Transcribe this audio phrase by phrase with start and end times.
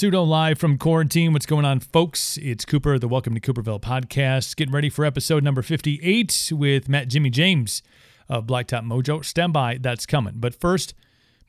[0.00, 1.34] Pseudo live from quarantine.
[1.34, 2.38] What's going on, folks?
[2.38, 4.56] It's Cooper, the Welcome to Cooperville podcast.
[4.56, 7.82] Getting ready for episode number 58 with Matt Jimmy James
[8.26, 9.22] of Blacktop Mojo.
[9.22, 10.36] Stand by, that's coming.
[10.36, 10.94] But first,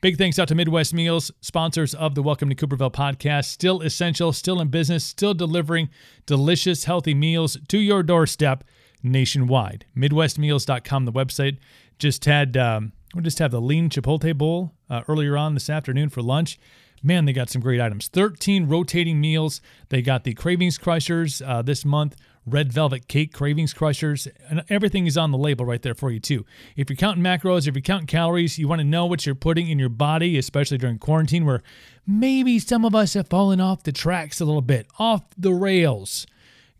[0.02, 3.46] big thanks out to Midwest Meals, sponsors of the Welcome to Cooperville podcast.
[3.46, 5.88] Still essential, still in business, still delivering
[6.26, 8.64] delicious, healthy meals to your doorstep
[9.02, 9.86] nationwide.
[9.96, 11.56] MidwestMeals.com, the website.
[11.98, 16.10] Just had um, we just have the lean chipotle bowl uh, earlier on this afternoon
[16.10, 16.58] for lunch.
[17.02, 18.08] Man, they got some great items.
[18.08, 19.60] 13 rotating meals.
[19.88, 22.14] They got the Cravings Crushers uh, this month,
[22.46, 26.20] Red Velvet Cake Cravings Crushers, and everything is on the label right there for you,
[26.20, 26.46] too.
[26.76, 29.68] If you're counting macros, if you're counting calories, you want to know what you're putting
[29.68, 31.62] in your body, especially during quarantine, where
[32.06, 36.26] maybe some of us have fallen off the tracks a little bit, off the rails.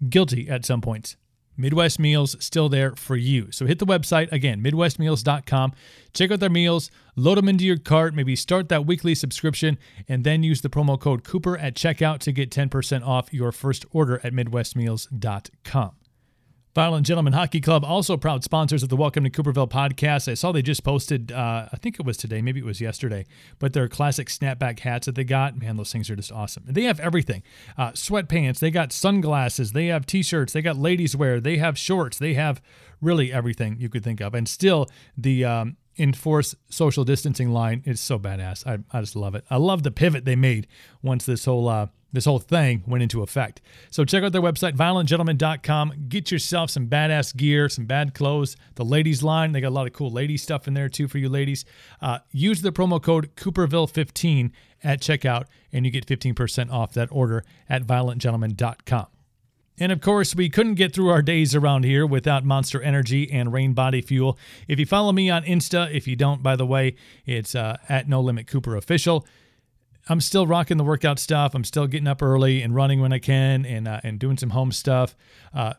[0.08, 1.16] Guilty at some points.
[1.56, 3.50] Midwest Meals still there for you.
[3.52, 5.72] So hit the website again, midwestmeals.com.
[6.14, 10.24] Check out their meals, load them into your cart, maybe start that weekly subscription, and
[10.24, 14.20] then use the promo code Cooper at checkout to get 10% off your first order
[14.24, 16.01] at midwestmeals.com.
[16.74, 20.26] Violent Gentlemen Hockey Club, also proud sponsors of the Welcome to Cooperville podcast.
[20.26, 23.26] I saw they just posted, uh, I think it was today, maybe it was yesterday,
[23.58, 26.62] but their classic snapback hats that they got, man, those things are just awesome.
[26.66, 27.42] They have everything
[27.76, 31.76] uh, sweatpants, they got sunglasses, they have t shirts, they got ladies' wear, they have
[31.76, 32.62] shorts, they have
[33.02, 34.34] really everything you could think of.
[34.34, 38.66] And still, the um, enforce social distancing line is so badass.
[38.66, 39.44] I, I just love it.
[39.50, 40.68] I love the pivot they made
[41.02, 41.68] once this whole.
[41.68, 43.60] Uh, this whole thing went into effect.
[43.90, 46.06] So check out their website, violentgentleman.com.
[46.08, 48.56] Get yourself some badass gear, some bad clothes.
[48.74, 51.18] The ladies line, they got a lot of cool lady stuff in there too for
[51.18, 51.64] you ladies.
[52.00, 54.50] Uh, use the promo code Cooperville15
[54.84, 59.06] at checkout, and you get 15% off that order at violentgentleman.com.
[59.78, 63.52] And of course, we couldn't get through our days around here without Monster Energy and
[63.52, 64.38] Reign Body Fuel.
[64.68, 68.08] If you follow me on Insta, if you don't, by the way, it's uh, at
[68.08, 69.26] No Limit Cooper Official.
[70.08, 71.54] I'm still rocking the workout stuff.
[71.54, 74.50] I'm still getting up early and running when I can and uh, and doing some
[74.50, 75.16] home stuff.
[75.54, 75.74] Uh,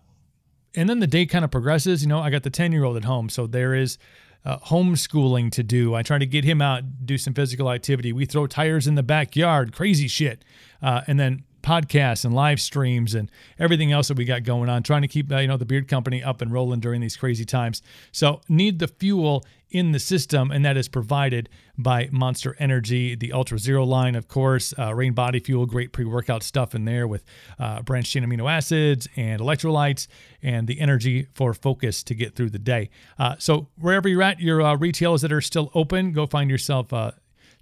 [0.75, 2.01] and then the day kind of progresses.
[2.01, 3.97] You know, I got the 10 year old at home, so there is
[4.45, 5.93] uh, homeschooling to do.
[5.93, 8.11] I try to get him out, do some physical activity.
[8.11, 10.43] We throw tires in the backyard, crazy shit.
[10.81, 14.83] Uh, and then podcasts and live streams and everything else that we got going on,
[14.83, 17.45] trying to keep uh, you know the beard company up and rolling during these crazy
[17.45, 17.81] times.
[18.11, 19.43] So need the fuel
[19.73, 24.27] in the system, and that is provided by Monster Energy, the Ultra Zero line, of
[24.27, 27.25] course, uh, Reign Body Fuel, great pre-workout stuff in there with
[27.57, 30.07] uh, branched chain amino acids and electrolytes,
[30.43, 32.91] and the energy for focus to get through the day.
[33.17, 36.93] Uh, so wherever you're at, your uh, retailers that are still open, go find yourself
[36.93, 37.11] uh,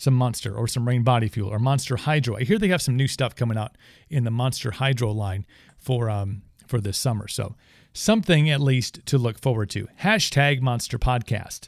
[0.01, 2.37] some Monster or some Reign Body Fuel or Monster Hydro.
[2.37, 3.77] I hear they have some new stuff coming out
[4.09, 5.45] in the Monster Hydro line
[5.77, 7.27] for um, for this summer.
[7.27, 7.55] So
[7.93, 9.87] something at least to look forward to.
[10.01, 11.67] Hashtag Monster Podcast.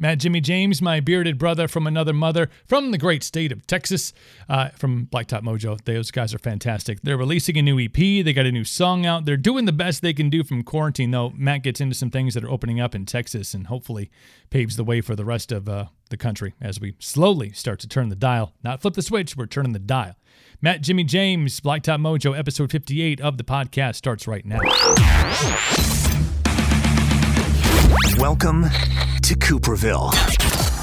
[0.00, 4.14] Matt Jimmy James, my bearded brother from another mother from the great state of Texas,
[4.48, 5.78] uh, from Blacktop Mojo.
[5.84, 7.02] Those guys are fantastic.
[7.02, 7.94] They're releasing a new EP.
[7.94, 9.26] They got a new song out.
[9.26, 11.34] They're doing the best they can do from quarantine, though.
[11.36, 14.10] Matt gets into some things that are opening up in Texas and hopefully
[14.48, 17.88] paves the way for the rest of uh, the country as we slowly start to
[17.88, 18.54] turn the dial.
[18.64, 20.16] Not flip the switch, we're turning the dial.
[20.62, 24.60] Matt Jimmy James, Blacktop Mojo, episode 58 of the podcast starts right now.
[27.84, 28.64] Welcome
[29.22, 30.10] to Cooperville,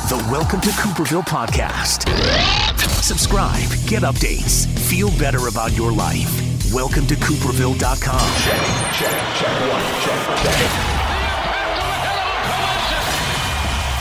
[0.09, 2.09] the Welcome to Cooperville podcast.
[3.03, 6.73] Subscribe, get updates, feel better about your life.
[6.73, 8.31] Welcome to Cooperville.com.
[8.41, 8.61] Check,
[8.97, 10.57] check, check, one, check, check.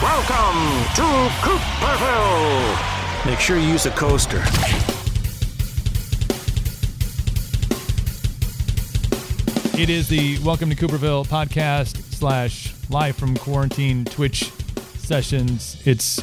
[0.02, 0.60] Welcome
[0.94, 3.26] to Cooperville.
[3.26, 4.42] Make sure you use a coaster.
[9.78, 14.50] It is the Welcome to Cooperville podcast slash live from quarantine Twitch
[14.98, 15.80] sessions.
[15.86, 16.20] It's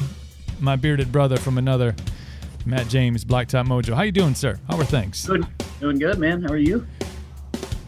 [0.60, 1.96] my bearded brother from another,
[2.66, 3.94] Matt James, Blacktop Mojo.
[3.96, 4.60] How you doing, sir?
[4.70, 5.26] How are things?
[5.26, 5.46] Good.
[5.80, 6.42] Doing good, man.
[6.44, 6.86] How are you?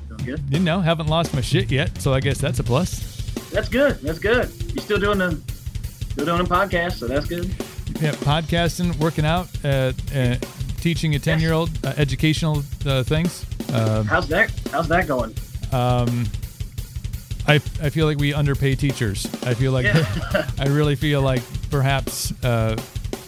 [0.09, 0.41] Doing good.
[0.49, 3.13] You know, haven't lost my shit yet, so I guess that's a plus.
[3.51, 3.95] That's good.
[3.99, 4.49] That's good.
[4.73, 5.39] You still doing the
[6.09, 7.45] still doing a podcast, so that's good.
[8.01, 10.35] Yeah, podcasting, working out, uh, uh,
[10.81, 13.45] teaching a ten year old uh, educational uh, things.
[13.71, 14.51] Uh, How's that?
[14.71, 15.33] How's that going?
[15.71, 16.25] um,
[17.47, 19.25] I, I feel like we underpay teachers.
[19.43, 20.49] I feel like Yeah.
[20.59, 22.75] I really feel like perhaps uh,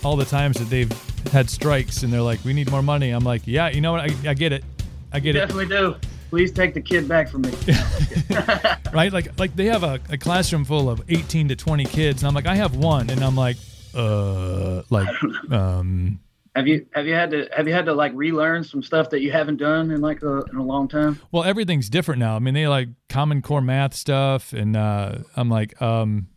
[0.03, 0.91] all the times that they've
[1.31, 3.11] had strikes and they're like, we need more money.
[3.11, 4.01] I'm like, yeah, you know what?
[4.01, 4.63] I, I get it.
[5.11, 5.39] I get it.
[5.39, 5.95] Definitely do.
[6.29, 7.53] Please take the kid back from me.
[8.93, 9.11] Right?
[9.11, 12.33] Like like they have a, a classroom full of 18 to 20 kids, and I'm
[12.33, 13.57] like, I have one, and I'm like,
[13.93, 15.07] uh, like,
[15.51, 16.19] um,
[16.57, 19.21] have you have you had to have you had to like relearn some stuff that
[19.21, 21.19] you haven't done in like a, in a long time?
[21.31, 22.35] well, everything's different now.
[22.35, 26.27] I mean, they like Common Core math stuff, and uh, I'm like, um,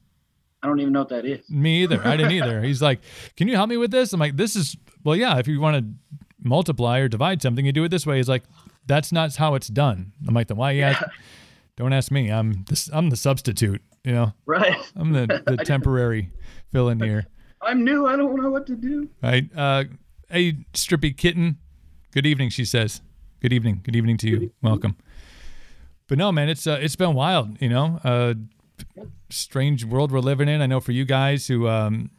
[0.63, 1.49] I don't even know what that is.
[1.51, 2.01] Me either.
[2.07, 2.63] I didn't either.
[2.71, 3.01] He's like,
[3.37, 5.39] "Can you help me with this?" I'm like, "This is well, yeah.
[5.39, 8.17] If you want to multiply or divide something, you do it this way.
[8.17, 8.45] He's like,
[8.87, 10.13] that's not how it's done.
[10.27, 11.03] I'm like, then why you ask?
[11.77, 12.31] Don't ask me.
[12.31, 13.83] I'm the, I'm the substitute.
[14.05, 14.77] You know, Right.
[14.97, 16.31] I'm the, the temporary
[16.73, 17.27] fill in here.
[17.63, 18.07] I'm new.
[18.07, 19.11] I don't know what to do.
[19.23, 19.49] Right.
[19.55, 19.85] Uh,
[20.31, 21.59] hey, Strippy Kitten.
[22.13, 23.01] Good evening, she says.
[23.41, 23.81] Good evening.
[23.83, 24.53] Good evening to you.
[24.63, 24.97] Welcome.
[26.09, 27.61] But no, man, it's uh, it's been wild.
[27.63, 28.35] You know, uh,
[29.29, 30.61] strange world we're living in.
[30.61, 32.11] I know for you guys who, um,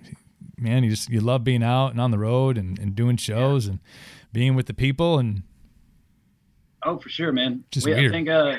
[0.58, 3.66] man, you just you love being out and on the road and, and doing shows
[3.66, 3.78] and
[4.32, 5.42] being with the people and
[6.84, 7.64] Oh, for sure, man.
[7.72, 8.12] Just We- weird.
[8.12, 8.56] I think uh,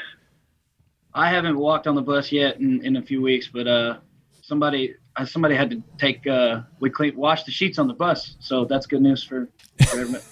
[1.14, 3.98] I haven't walked on the bus yet in, in a few weeks, but uh,
[4.42, 4.96] somebody
[5.26, 8.86] somebody had to take uh, we clean wash the sheets on the bus, so that's
[8.86, 9.48] good news for.
[9.88, 10.24] for everybody.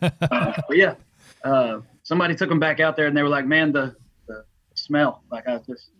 [0.30, 0.94] uh, but yeah,
[1.44, 3.94] uh, somebody took them back out there, and they were like, "Man, the
[4.26, 4.44] the
[4.74, 5.90] smell, like I just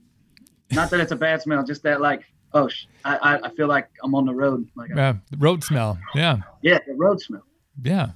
[0.71, 2.23] not that it's a bad smell, just that like."
[2.55, 4.67] Oh, sh- I, I feel like I'm on the road.
[4.75, 5.99] Like, I- uh, road smell.
[6.15, 6.39] Yeah.
[6.63, 7.43] yeah, the road smell.
[7.83, 8.13] Yeah.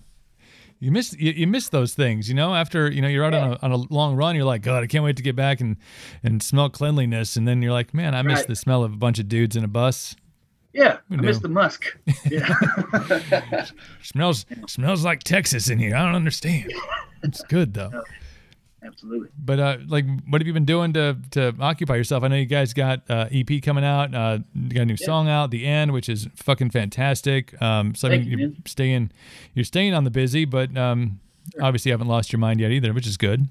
[0.82, 2.54] You miss you, you miss those things, you know.
[2.56, 4.88] After you know you're out on a, on a long run, you're like, God, I
[4.88, 5.76] can't wait to get back and
[6.24, 7.36] and smell cleanliness.
[7.36, 8.48] And then you're like, Man, I miss Right.
[8.48, 10.16] the smell of a bunch of dudes in a bus.
[10.72, 11.84] Yeah, I miss the musk.
[12.30, 12.52] Yeah.
[14.02, 15.94] Smells smells like Texas in here.
[15.94, 16.72] I don't understand.
[17.22, 18.02] It's good though.
[18.84, 19.28] Absolutely.
[19.38, 22.24] But uh, like, what have you been doing to to occupy yourself?
[22.24, 24.14] I know you guys got uh, EP coming out.
[24.14, 27.60] Uh, you got a new song out, "The End," which is fucking fantastic.
[27.62, 28.62] Um, so I mean, you, you're man.
[28.66, 29.12] staying
[29.54, 31.20] you're staying on the busy, but um,
[31.60, 33.46] obviously you haven't lost your mind yet either, which is good.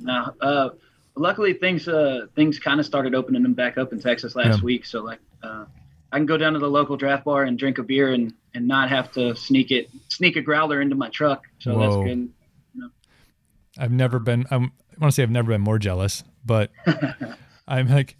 [0.00, 0.70] No, uh,
[1.14, 4.64] luckily things uh, things kind of started opening them back up in Texas last Yeah.
[4.64, 4.84] week.
[4.84, 5.64] So like, uh,
[6.10, 8.66] I can go down to the local draft bar and drink a beer and, and
[8.66, 11.44] not have to sneak it sneak a growler into my truck.
[11.60, 11.80] So Whoa.
[11.80, 12.28] that's good.
[13.78, 14.46] I've never been.
[14.50, 16.70] I'm, I want to say I've never been more jealous, but
[17.68, 18.16] I'm like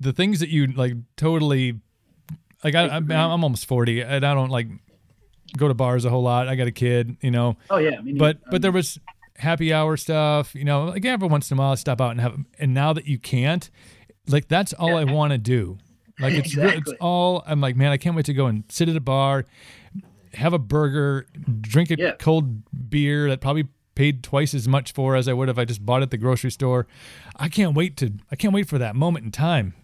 [0.00, 1.80] the things that you like totally
[2.64, 2.74] like.
[2.74, 4.68] I, I'm, I'm almost forty, and I don't like
[5.56, 6.46] go to bars a whole lot.
[6.48, 8.98] I got a kid, you know, Oh yeah, but but there was
[9.36, 10.84] happy hour stuff, you know.
[10.86, 12.36] Like every once in a while, I stop out and have.
[12.58, 13.68] And now that you can't,
[14.28, 15.78] like that's all I want to do.
[16.20, 18.90] Like it's re- it's all I'm like, man, I can't wait to go and sit
[18.90, 19.46] at a bar,
[20.34, 21.26] have a burger,
[21.62, 22.12] drink a Yeah.
[22.18, 23.68] cold beer that probably
[24.00, 26.16] paid twice as much for as I would if I just bought it at the
[26.16, 26.86] grocery store.
[27.36, 29.74] I can't wait to I can't wait for that moment in time.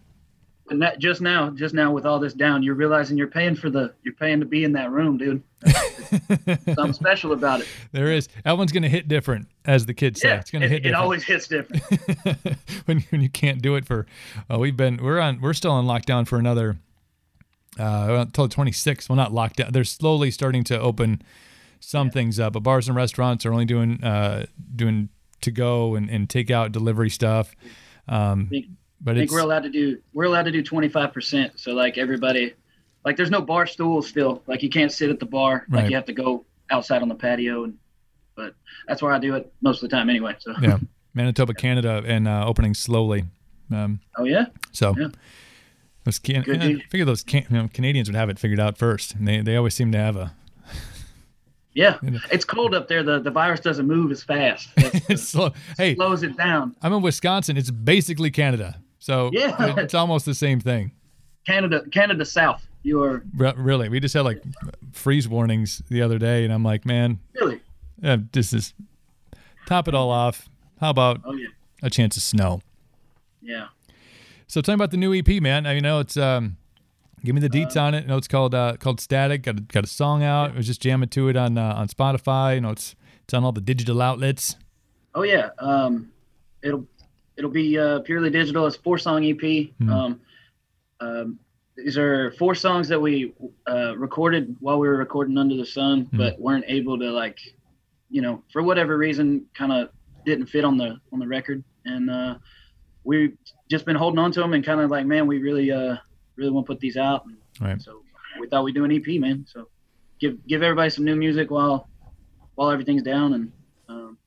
[0.70, 3.68] and that just now, just now with all this down, you're realizing you're paying for
[3.68, 5.42] the you're paying to be in that room, dude.
[6.64, 7.68] Something special about it.
[7.92, 10.34] There is that one's gonna hit different, as the kids say.
[10.34, 11.82] It's gonna it, hit it always hits different.
[12.86, 14.06] when when you can't do it for
[14.50, 16.78] uh, we've been we're on we're still on lockdown for another
[17.78, 21.20] uh until the 26th well not lockdown they're slowly starting to open
[21.80, 24.44] some things up but bars and restaurants are only doing uh
[24.74, 25.08] doing
[25.40, 27.54] to go and, and take out delivery stuff
[28.08, 28.66] um think-
[29.00, 31.50] but I think we're allowed to do we're allowed to do 25%.
[31.60, 32.54] So like everybody
[33.04, 34.42] like there's no bar stools still.
[34.46, 35.66] Like you can't sit at the bar.
[35.68, 35.82] Right.
[35.82, 37.74] Like you have to go outside on the patio and
[38.36, 38.54] but
[38.88, 40.34] that's where I do it most of the time anyway.
[40.38, 40.78] So yeah
[41.14, 43.24] manitoba canada and uh opening slowly
[43.70, 44.46] um oh yeah.
[44.72, 45.08] so Yeah.
[46.04, 49.14] those can- I figure those can- you know, Canadians would have it figured out first.
[49.14, 50.32] And they, they always seem to have a
[51.76, 51.98] Yeah.
[52.32, 53.02] It's cold up there.
[53.02, 54.68] The the virus doesn't move as fast.
[55.08, 55.52] It's slow.
[55.76, 56.74] Hey, slows it down.
[56.82, 57.56] I'm in Wisconsin.
[57.56, 58.80] It's basically Canada.
[58.98, 59.74] So Yeah.
[59.78, 60.92] it's almost the same thing.
[61.46, 62.66] Canada Canada South.
[62.82, 64.42] You are Re- Really, we just had like
[64.92, 67.60] freeze warnings the other day, and I'm like, man, really
[68.02, 68.72] uh, this is
[69.66, 70.48] top it all off.
[70.80, 71.48] How about oh yeah.
[71.82, 72.62] a chance of snow?
[73.42, 73.66] Yeah.
[74.46, 75.66] So me about the new EP, man.
[75.66, 76.56] I know it's um,
[77.24, 78.04] give me the deets on it.
[78.04, 79.42] I know it's called uh, called Static.
[79.42, 80.52] Got a, got a song out.
[80.52, 82.56] I was just jamming to it on uh, on Spotify.
[82.56, 82.94] You know, it's
[83.24, 84.56] it's on all the digital outlets.
[85.14, 85.50] Oh yeah.
[85.58, 86.10] Um,
[86.62, 86.86] it'll
[87.36, 88.66] it'll be uh, purely digital.
[88.66, 89.70] It's four song EP.
[89.88, 90.20] Um,
[91.00, 91.38] um,
[91.76, 93.34] these are four songs that we
[93.68, 97.38] uh, recorded while we were recording Under the Sun, but weren't able to like,
[98.08, 99.90] you know, for whatever reason, kind of
[100.24, 102.36] didn't fit on the on the record, and uh,
[103.04, 103.36] we've
[103.70, 105.96] just been holding on to them and kind of like, man, we really uh
[106.36, 107.24] really want to put these out.
[107.26, 107.80] And Right.
[107.80, 108.02] So
[108.40, 109.46] we thought we'd do an EP, man.
[109.48, 109.68] So
[110.20, 111.88] give give everybody some new music while
[112.54, 113.52] while everything's down, and
[113.88, 114.18] um,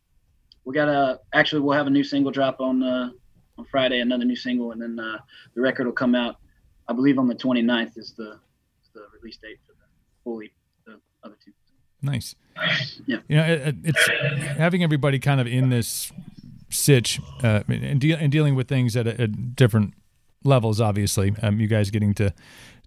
[0.66, 3.10] we got a actually we'll have a new single drop on uh,
[3.58, 5.18] on Friday, another new single, and then uh,
[5.56, 6.38] the record will come out.
[6.88, 8.40] I believe on the 29th is the
[8.84, 9.86] is the release date for the
[10.24, 10.52] fully
[10.86, 11.52] the other two.
[12.02, 12.34] Nice.
[13.06, 13.18] Yeah.
[13.28, 14.08] You know, it, it- it's
[14.58, 16.12] having everybody kind of in this
[16.70, 19.94] sitch uh, and, de- and dealing with things at, a different
[20.44, 20.80] levels.
[20.82, 22.34] Obviously, um, you guys getting to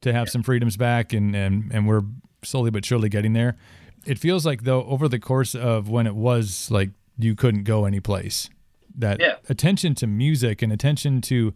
[0.00, 2.02] to have some freedoms back, and and and we're
[2.42, 3.56] slowly but surely getting there.
[4.04, 7.84] It feels like though over the course of when it was like you couldn't go
[7.84, 8.50] anyplace,
[8.96, 9.36] that Yeah.
[9.48, 11.54] attention to music and attention to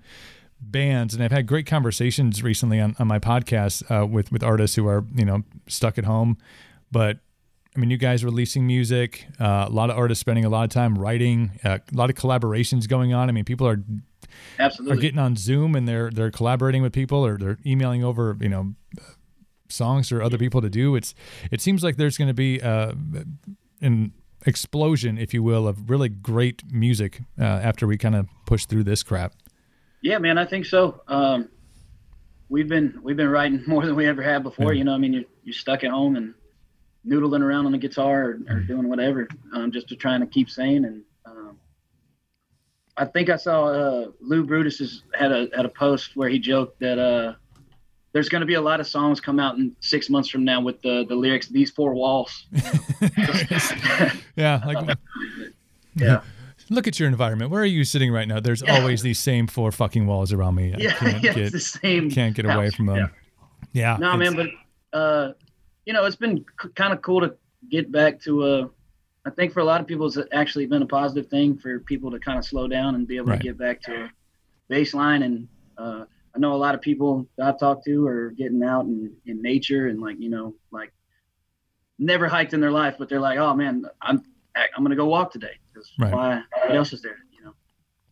[0.61, 4.75] bands and I've had great conversations recently on, on my podcast uh, with with artists
[4.77, 6.39] who are you know stuck at home
[6.91, 7.19] but
[7.77, 10.71] I mean, you guys releasing music, uh, a lot of artists spending a lot of
[10.71, 13.29] time writing, uh, a lot of collaborations going on.
[13.29, 13.83] I mean, people are
[14.59, 14.97] Absolutely.
[14.97, 18.49] are getting on Zoom and they're they're collaborating with people or they're emailing over, you
[18.49, 18.75] know,
[19.69, 20.97] songs or other people to do.
[20.97, 21.15] It's
[21.51, 22.93] it seems like there's going to be uh,
[23.83, 24.13] an
[24.47, 28.85] explosion, if you will, of really great music uh, after we kind of push through
[28.85, 29.35] this crap.
[30.01, 31.03] Yeah, man, I think so.
[31.09, 31.49] Um,
[32.49, 34.73] we've been we've been writing more than we ever have before.
[34.73, 34.79] Yeah.
[34.79, 36.35] You know, I mean, you're, you're stuck at home and
[37.07, 40.51] noodling around on the guitar or, or doing whatever, um, just to trying to keep
[40.51, 40.85] sane.
[40.85, 41.59] And um,
[42.97, 46.39] I think I saw uh, Lou Brutus has had a had a post where he
[46.39, 47.35] joked that uh,
[48.13, 50.61] there's going to be a lot of songs come out in six months from now
[50.61, 52.47] with the the lyrics "These four walls."
[54.37, 54.99] Yeah, like
[55.95, 56.21] yeah,
[56.69, 57.51] look at your environment.
[57.51, 58.39] Where are you sitting right now?
[58.39, 60.75] There's always these same four fucking walls around me.
[60.75, 62.11] I yeah, can't yeah, get it's the same.
[62.11, 62.97] can't get away from them.
[62.97, 63.09] Yeah.
[63.73, 63.97] Yeah.
[63.99, 64.49] No, man, but
[64.99, 65.33] uh,
[65.87, 67.37] you know, it's been c- kind of cool to
[67.71, 68.69] get back to uh,
[69.25, 72.11] I think for a lot of people, it's actually been a positive thing for people
[72.13, 73.41] to kind of slow down and be able Right.
[73.41, 74.11] to get back to a
[74.73, 75.25] baseline.
[75.25, 78.85] And uh, I know a lot of people that I've talked to are getting out
[78.85, 80.93] in, in nature and like you know, like
[81.99, 84.23] never hiked in their life, but they're like, oh man, I'm
[84.55, 85.53] I'm gonna go walk today.
[85.75, 86.13] 'cause Right.
[86.13, 86.43] Why?
[86.67, 87.17] What else is there?
[87.37, 87.55] You know,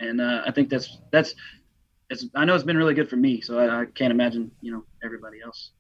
[0.01, 1.35] and uh, I think that's that's
[2.11, 4.73] it's I know it's been really good for me, so I, I can't imagine you
[4.73, 5.71] know everybody else.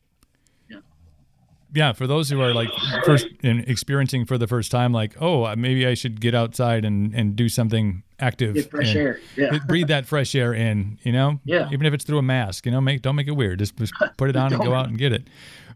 [1.74, 2.70] Yeah, for those who are like
[3.04, 6.84] first in experiencing for the first time, like, oh, uh, maybe I should get outside
[6.84, 8.54] and, and do something active.
[8.54, 9.20] Get fresh air.
[9.36, 9.58] Yeah.
[9.66, 11.40] breathe that fresh air in, you know?
[11.44, 11.68] Yeah.
[11.72, 13.58] Even if it's through a mask, you know, make don't make it weird.
[13.58, 15.28] Just, just put it on and go out and get it.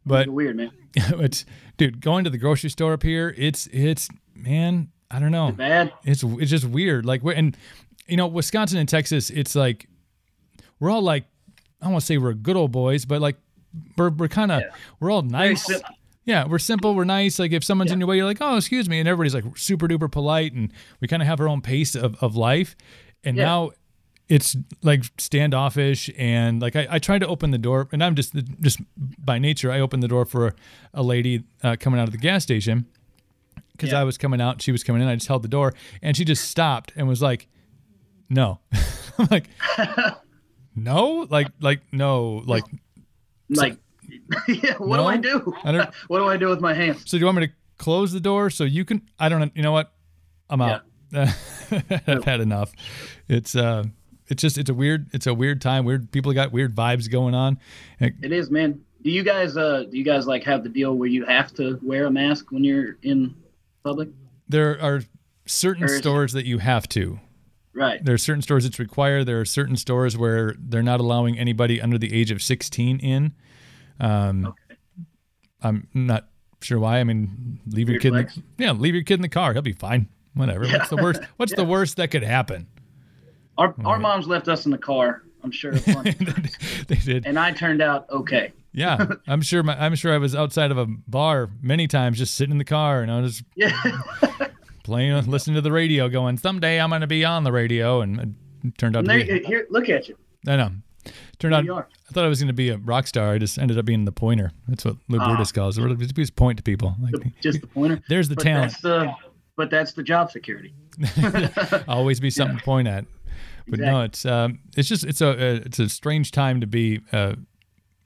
[0.07, 0.71] But weird, man.
[0.95, 1.45] it's
[1.77, 5.53] dude, going to the grocery store up here, it's it's man, I don't know.
[5.53, 5.93] Bad.
[6.05, 7.05] It's it's just weird.
[7.05, 7.57] Like we're and
[8.07, 9.89] you know, Wisconsin and Texas, it's like
[10.81, 11.25] we're all like
[11.81, 13.37] I don't want to say we're good old boys, but like
[13.97, 14.63] we're we're kind of
[15.01, 15.69] we're all nice.
[16.25, 16.95] yeah, we're simple.
[16.95, 17.39] We're nice.
[17.39, 19.89] Like if someone's in your way, you're like, oh, excuse me, and everybody's like super
[19.89, 22.77] duper polite, and we kind of have our own pace of, of life.
[23.25, 23.45] And Yeah.
[23.45, 23.71] now
[24.29, 28.35] it's like standoffish, and like I, I tried to open the door, and I'm just
[28.61, 30.55] just by nature, I opened the door for
[30.93, 32.87] a lady uh, coming out of the gas station
[33.73, 34.01] because Yeah.
[34.01, 35.09] I was coming out, she was coming in.
[35.09, 37.49] I just held the door, and she just stopped and was like,
[38.29, 38.61] "No,"
[39.19, 39.49] I'm like,
[40.77, 42.65] "No," like like no, like.
[43.51, 43.79] Like,
[44.49, 45.55] yeah, what do No, I do?
[45.65, 47.03] I don't- what do I do with my hands?
[47.07, 49.03] So do you want me to close the door so you can?
[49.19, 49.41] I don't.
[49.41, 49.51] know.
[49.55, 49.93] You know what?
[50.51, 50.83] I'm out.
[51.15, 52.73] I've had enough.
[53.29, 53.85] It's uh,
[54.29, 55.85] it's just it's a weird it's a weird time.
[55.85, 57.59] Weird people got weird vibes going on.
[58.01, 58.81] And It is, man.
[59.03, 61.79] Do you guys, uh, do you guys like have the deal where you have to
[61.83, 63.35] wear a mask when you're in
[63.85, 64.09] public?
[64.49, 65.03] there are
[65.47, 67.21] certain Or stores that you have to.
[67.79, 68.05] Right.
[68.05, 69.25] There are certain stores it's required.
[69.27, 73.33] There are certain stores where they're not allowing anybody under the age of 16 in.
[74.01, 75.07] Um, Okay.
[75.63, 76.29] I'm not
[76.61, 76.99] sure why.
[77.01, 78.15] I mean, leave your kid.
[78.15, 79.53] In the, yeah, leave your kid in the car.
[79.53, 80.09] He'll be fine.
[80.35, 80.67] Whatever.
[80.69, 81.21] What's the worst?
[81.37, 82.67] What's the worst that could happen?
[83.57, 85.23] Our, our moms left us in the car.
[85.43, 85.73] I'm sure.
[85.73, 86.57] a bunch of times.
[86.89, 87.27] they did.
[87.27, 88.53] and I turned out okay.
[88.73, 89.63] Yeah, I'm sure.
[89.65, 92.65] My, I'm sure I was outside of a bar many times, just sitting in the
[92.65, 93.73] car, and I was Yeah.
[94.89, 98.19] Playing, listening to the radio, going, "Someday I'm going to be on the radio," and
[98.65, 99.47] it turned out And to there, be.
[99.47, 100.17] here, look at you.
[100.47, 100.71] I know.
[101.39, 101.65] Turned out.
[102.09, 103.31] I thought I was going to be a rock star.
[103.33, 104.51] I just ended up being the pointer.
[104.67, 105.29] That's what Lou Ah.
[105.29, 105.99] Brutus calls it.
[105.99, 106.97] Just- Just point to people.
[107.01, 108.01] Like, Just the pointer.
[108.09, 108.73] There's the but talent.
[108.73, 109.15] That's the,
[109.57, 110.75] but that's the job security.
[111.89, 113.05] always be something to point at.
[113.69, 117.01] But no, it's um, it's just it's a, a it's a strange time to be
[117.13, 117.35] uh,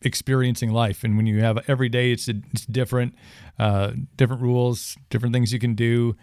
[0.03, 3.15] experiencing life, and when you have every day, it's it's different,
[3.59, 6.17] uh, different rules, different things you can do.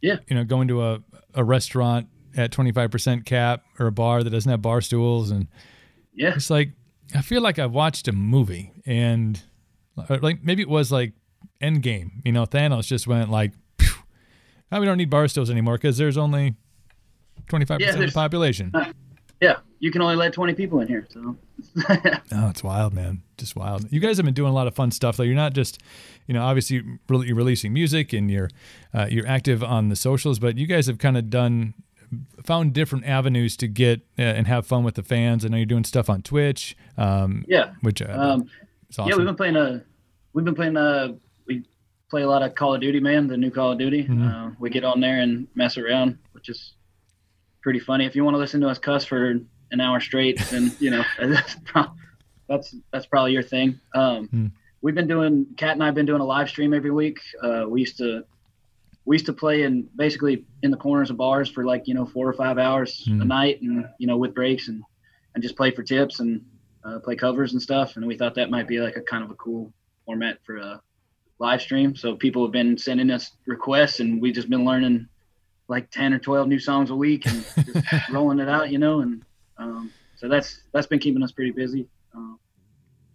[0.00, 0.16] Yeah.
[0.28, 1.00] You know, going to a
[1.34, 5.30] a restaurant at twenty five percent cap or a bar that doesn't have bar stools,
[5.30, 5.48] and
[6.14, 6.34] Yeah.
[6.34, 6.70] it's like
[7.14, 9.40] I feel like I've watched a movie, and
[9.96, 11.12] uh, like maybe it was like
[11.62, 12.10] Endgame.
[12.24, 13.94] You know, Thanos just went like, "Phew,
[14.70, 16.54] "Ah, we don't need bar stools anymore because there's only
[17.48, 18.72] twenty five Yeah, percent of the population."
[19.40, 19.56] Yeah.
[19.80, 21.06] You can only let 20 people in here.
[21.10, 21.36] So.
[22.32, 23.22] Oh, it's wild, man.
[23.36, 23.90] Just wild.
[23.92, 25.22] You guys have been doing a lot of fun stuff, though.
[25.22, 25.80] You're not just,
[26.26, 28.50] you know, obviously you're releasing music and you're
[28.94, 31.74] uh, you're active on the socials, but you guys have kind of done
[32.44, 35.44] found different avenues to get uh, and have fun with the fans.
[35.44, 37.72] I know you're doing stuff on Twitch, um, Yeah.
[37.82, 38.50] which uh, Um,
[38.90, 39.08] awesome.
[39.08, 39.84] Yeah, we've been playing a,
[40.32, 41.16] we've been playing a,
[41.46, 41.64] we
[42.10, 44.04] play a lot of Call of Duty, man, the new Call of Duty.
[44.04, 44.26] Mm-hmm.
[44.26, 46.74] Uh, we get on there and mess around, which is
[47.62, 48.06] pretty funny.
[48.06, 49.34] If you want to listen to us cuss for
[49.70, 51.56] an hour straight, then you know that's
[52.48, 53.80] that's that's probably your thing.
[53.94, 54.46] Um, Hmm.
[54.80, 57.18] We've been doing Kat and I've been doing a live stream every week.
[57.42, 58.22] Uh, we used to
[59.04, 62.06] we used to play in basically in the corners of bars for like you know
[62.06, 63.22] four or five hours Hmm.
[63.22, 64.82] a night, and you know with breaks and
[65.34, 66.44] and just play for tips and
[66.84, 67.96] uh, play covers and stuff.
[67.96, 69.72] And we thought that might be like a kind of a cool
[70.06, 70.80] format for a
[71.40, 71.94] live stream.
[71.96, 75.08] So people have been sending us requests, and we've just been learning
[75.66, 79.00] like ten or twelve new songs a week and just rolling it out, you know.
[79.00, 79.24] And
[79.58, 81.88] um, so that's that's been keeping us pretty busy.
[82.14, 82.38] Um,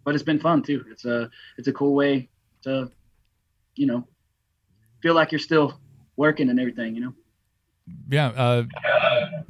[0.04, 0.84] but it's been fun too.
[0.90, 2.28] It's a it's a cool way
[2.62, 2.90] to,
[3.76, 4.06] you know,
[5.02, 5.78] feel like you're still
[6.16, 7.14] working and everything, you know.
[8.08, 8.28] Yeah.
[8.28, 8.64] Uh,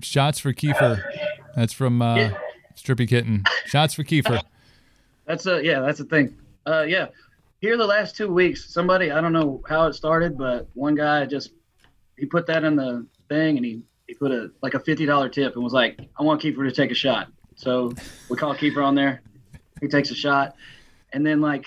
[0.03, 1.03] shots for Kiefer.
[1.55, 2.39] That's from uh, Yeah.
[2.77, 3.45] Strippy Kitten.
[3.67, 4.41] Shots for Kiefer.
[5.27, 6.37] That's a yeah, that's a thing.
[6.67, 7.07] Uh, yeah,
[7.59, 11.25] here the last two weeks, somebody I don't know how it started, but one guy
[11.25, 11.53] just
[12.19, 15.29] he put that in the thing and he he put a like a fifty dollar
[15.29, 17.29] tip and was like, I want Kiefer to take a shot.
[17.57, 17.93] So
[18.29, 19.23] we call Kiefer on there.
[19.81, 20.55] He takes a shot,
[21.13, 21.67] and then like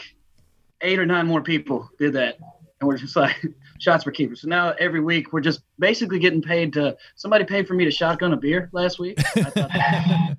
[0.82, 2.38] eight or nine more people did that,
[2.80, 3.36] and we're just like
[3.80, 4.38] shots for Kiefer.
[4.38, 6.96] So now every week we're just basically getting paid to.
[7.16, 9.18] Somebody paid for me to shotgun a beer last week.
[9.36, 9.72] I thought,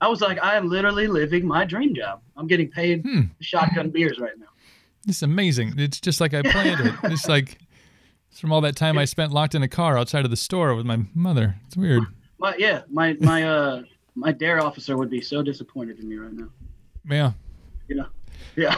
[0.00, 2.20] I was like, I am literally living my dream job.
[2.36, 3.20] I'm getting paid Hmm.
[3.40, 4.46] shotgun beers right now.
[5.08, 5.74] It's amazing.
[5.78, 6.94] It's just like I planned it.
[7.04, 7.58] It's like
[8.36, 10.74] it's from all that time I spent locked in a car outside of the store
[10.74, 11.56] with my mother.
[11.66, 12.02] It's weird.
[12.38, 13.82] My yeah, my my uh
[14.14, 16.48] my dare officer would be so disappointed in me right now.
[17.08, 17.32] Yeah.
[17.88, 18.06] You know,
[18.54, 18.76] yeah.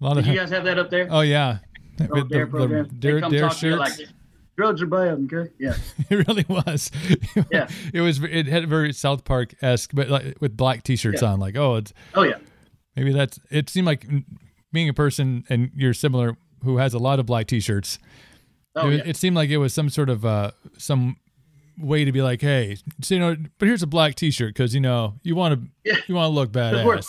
[0.00, 1.08] A lot of you guys have that up there?
[1.10, 1.58] Oh yeah.
[2.00, 2.84] Oh, With dare the, program.
[2.86, 3.98] the They dare, come dare talk to you shirts.
[3.98, 4.08] like,
[4.56, 5.28] drugs are bad.
[5.32, 5.50] Okay.
[5.58, 5.74] Yeah.
[6.08, 6.92] It really was.
[7.50, 7.68] Yeah.
[7.92, 8.22] It was.
[8.22, 11.32] It had very South Park esque, but like with black T-shirts Yeah.
[11.32, 11.40] on.
[11.40, 12.38] Like, oh, it's Oh yeah.
[12.94, 13.40] maybe that's.
[13.50, 14.06] It seemed like
[14.72, 17.98] being a person and you're similar who has a lot of black T-shirts.
[18.76, 19.02] Oh it, yeah.
[19.06, 21.16] it seemed like it was some sort of uh some
[21.78, 24.80] way to be like, hey, so, you know, but here's a black T-shirt because you
[24.80, 25.96] know you want to Yeah.
[26.06, 27.08] you want to look 'Cause We're, badass.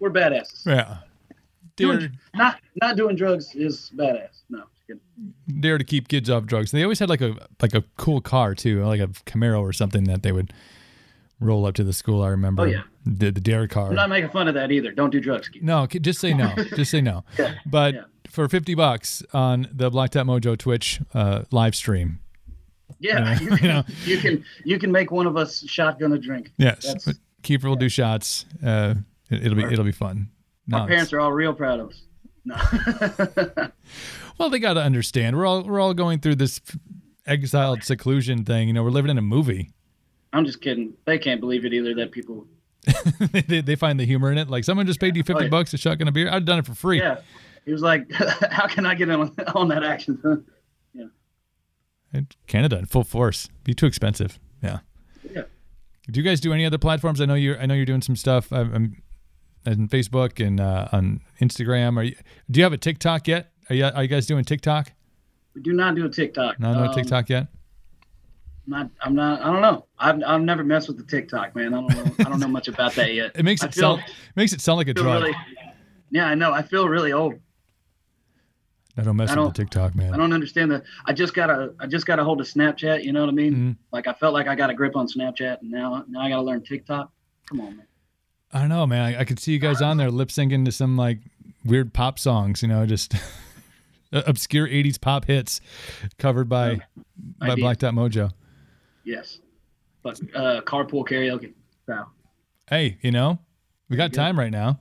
[0.00, 0.66] we're badasses.
[0.66, 0.98] Yeah.
[1.76, 4.42] Dare, Doing, not not doing drugs is badass.
[4.48, 4.64] No.
[5.60, 6.70] dare to keep kids off drugs.
[6.70, 10.04] They always had like a like a cool car too, like a Camaro or something
[10.04, 10.52] that they would
[11.40, 12.22] roll up to the school.
[12.22, 12.62] I remember.
[12.62, 12.82] Oh, yeah.
[13.06, 13.88] The the dare car.
[13.88, 14.92] I'm not making fun of that either.
[14.92, 15.48] Don't do drugs.
[15.48, 15.62] Keith.
[15.62, 16.54] No, just say no.
[16.76, 17.24] just say no.
[17.38, 18.02] Yeah, But yeah.
[18.34, 22.20] For fifty bucks on the Blacktop Mojo Twitch uh, live stream,
[22.98, 23.38] Yeah.
[23.40, 23.82] You You can, know.
[24.04, 26.50] you can you can make one of us shotgun a drink.
[26.58, 27.08] yes,
[27.42, 28.44] Kiefer will do shots.
[28.64, 28.94] Uh,
[29.30, 30.28] it, will be it'll be fun.
[30.66, 32.02] No, Our parents are all real proud of us.
[32.46, 32.56] No.
[34.38, 35.36] well, they got to understand.
[35.36, 36.60] We're all we're all going through this
[37.26, 38.68] exiled seclusion thing.
[38.68, 39.70] You know, we're living in a movie.
[40.32, 40.94] I'm just kidding.
[41.04, 42.46] They can't believe it either that people.
[43.48, 44.50] they, they find the humor in it.
[44.50, 45.48] Like someone just paid you fifty Oh, yeah.
[45.50, 46.30] bucks to shotgun a beer.
[46.30, 46.98] I'd done it for free.
[46.98, 47.20] Yeah.
[47.64, 48.10] He was like,
[48.50, 50.18] "How can I get on on that action?"
[52.12, 53.48] And Canada in full force.
[53.64, 54.38] Be too expensive.
[54.62, 54.78] Yeah.
[55.34, 55.42] Yeah.
[56.08, 57.20] Do you guys do any other platforms?
[57.20, 57.58] I know you're.
[57.60, 58.52] I know you're doing some stuff.
[58.52, 59.02] I'm, I'm
[59.66, 61.96] on Facebook and uh, on Instagram.
[61.96, 62.14] Are you?
[62.48, 63.50] Do you have a TikTok yet?
[63.68, 63.86] Are you?
[63.86, 64.92] Are you guys doing TikTok?
[65.56, 66.60] We do not do a TikTok.
[66.60, 67.48] No, no Um, TikTok yet.
[68.68, 68.90] Not.
[69.02, 69.40] I'm not.
[69.42, 69.86] I don't know.
[69.98, 71.74] I've I've never messed with the TikTok, man.
[71.74, 72.14] I don't know.
[72.20, 73.32] I don't know much about that yet.
[73.34, 74.04] It makes it feel, sound
[74.36, 75.22] makes it sound like a drug.
[75.24, 75.36] really.
[76.12, 76.52] Yeah, I know.
[76.52, 77.34] I feel really old.
[78.96, 80.14] I don't mess I with don't- the TikTok, man.
[80.14, 80.82] I don't understand the.
[81.06, 81.74] I just got a.
[81.80, 83.02] I just got a hold of Snapchat.
[83.04, 83.54] You know what I mean?
[83.54, 83.76] Mhm.
[83.92, 86.36] Like I felt like I got a grip on Snapchat, and now now I got
[86.36, 87.10] to learn TikTok.
[87.48, 87.86] Come on, man.
[88.52, 89.02] I don't know, man.
[89.14, 91.18] I, I could see you guys on there lip syncing to some like
[91.64, 92.62] weird pop songs.
[92.62, 93.14] You know, just
[94.12, 95.60] obscure '80s pop hits
[96.18, 96.80] covered by
[97.38, 97.64] by Idea.
[97.64, 98.30] Blacktop Mojo.
[99.04, 99.40] Yes.
[100.02, 101.52] But uh, carpool karaoke.
[101.88, 102.08] Wow.
[102.68, 103.38] Hey, you know,
[103.88, 104.78] we got time right now.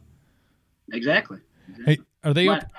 [0.92, 1.40] Exactly.
[1.86, 2.72] Hey, are they My- op-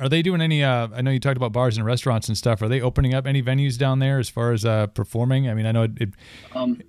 [0.00, 0.64] are they doing any?
[0.64, 2.62] Uh, I know you talked about bars and restaurants and stuff.
[2.62, 5.48] Are they opening up any venues down there as far as uh, performing?
[5.48, 5.92] I mean, I know it.
[6.00, 6.08] it
[6.54, 6.80] Um,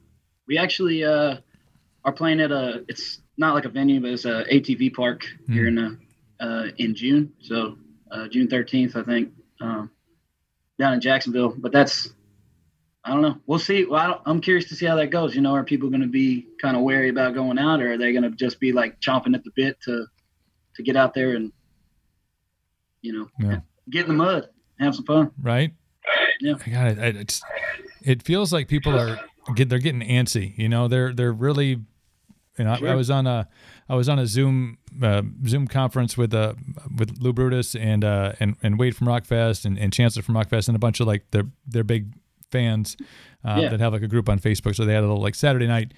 [0.47, 1.37] we actually uh,
[2.03, 2.83] are playing at a.
[2.87, 6.95] It's not like a venue, but it's a ATV park here in uh, uh, in
[6.95, 7.33] June.
[7.41, 7.77] So
[8.09, 9.91] uh, June thirteenth, I think, um,
[10.79, 11.53] down in Jacksonville.
[11.57, 12.09] But that's.
[13.03, 13.37] I don't know.
[13.47, 13.85] We'll see.
[13.85, 15.35] Well, I don't, I'm curious to see how that goes.
[15.35, 17.97] You know, are people going to be kind of wary about going out, or are
[17.97, 20.05] they going to just be like chomping at the bit to
[20.75, 21.51] to get out there and
[23.01, 23.59] you know Yeah.
[23.89, 25.31] get in the mud, have some fun?
[25.41, 25.73] right?
[26.39, 26.55] Yeah.
[26.65, 26.99] I got it.
[26.99, 27.41] I, it's,
[28.03, 29.19] it feels like people are
[29.55, 30.57] get they're getting antsy.
[30.57, 31.79] You know, they're they're really.
[32.59, 33.47] You know, I, I was on a
[33.87, 36.53] I was on a Zoom uh, Zoom conference with uh
[36.97, 40.67] with Lou Brutus and uh and, and Wade from Rockfest and, and Chancellor from Rockfest
[40.67, 42.13] and a bunch of like their their big
[42.51, 42.97] fans
[43.45, 43.69] uh, Yeah.
[43.69, 44.75] that have like a group on Facebook.
[44.75, 45.93] So they had a little like Saturday night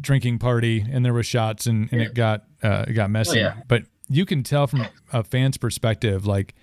[0.00, 3.38] drinking party and there was shots and, and it got uh, it got messy.
[3.40, 3.54] Oh, yeah.
[3.68, 6.54] But you can tell from a fan's perspective, like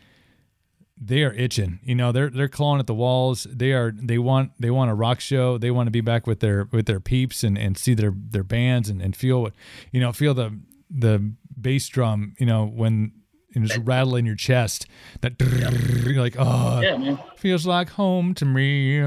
[1.00, 1.80] they are itching.
[1.84, 3.48] You know, they're they're clawing at the walls.
[3.50, 5.58] They are they want they want a rock show.
[5.58, 8.44] They want to be back with their with their peeps and, and see their their
[8.44, 9.54] bands and, and feel what
[9.92, 13.12] you know, feel the the bass drum, you know, when
[13.56, 14.86] know, just rattle in your chest.
[15.22, 17.20] That you're like, oh Yeah, man.
[17.38, 19.04] feels like home to me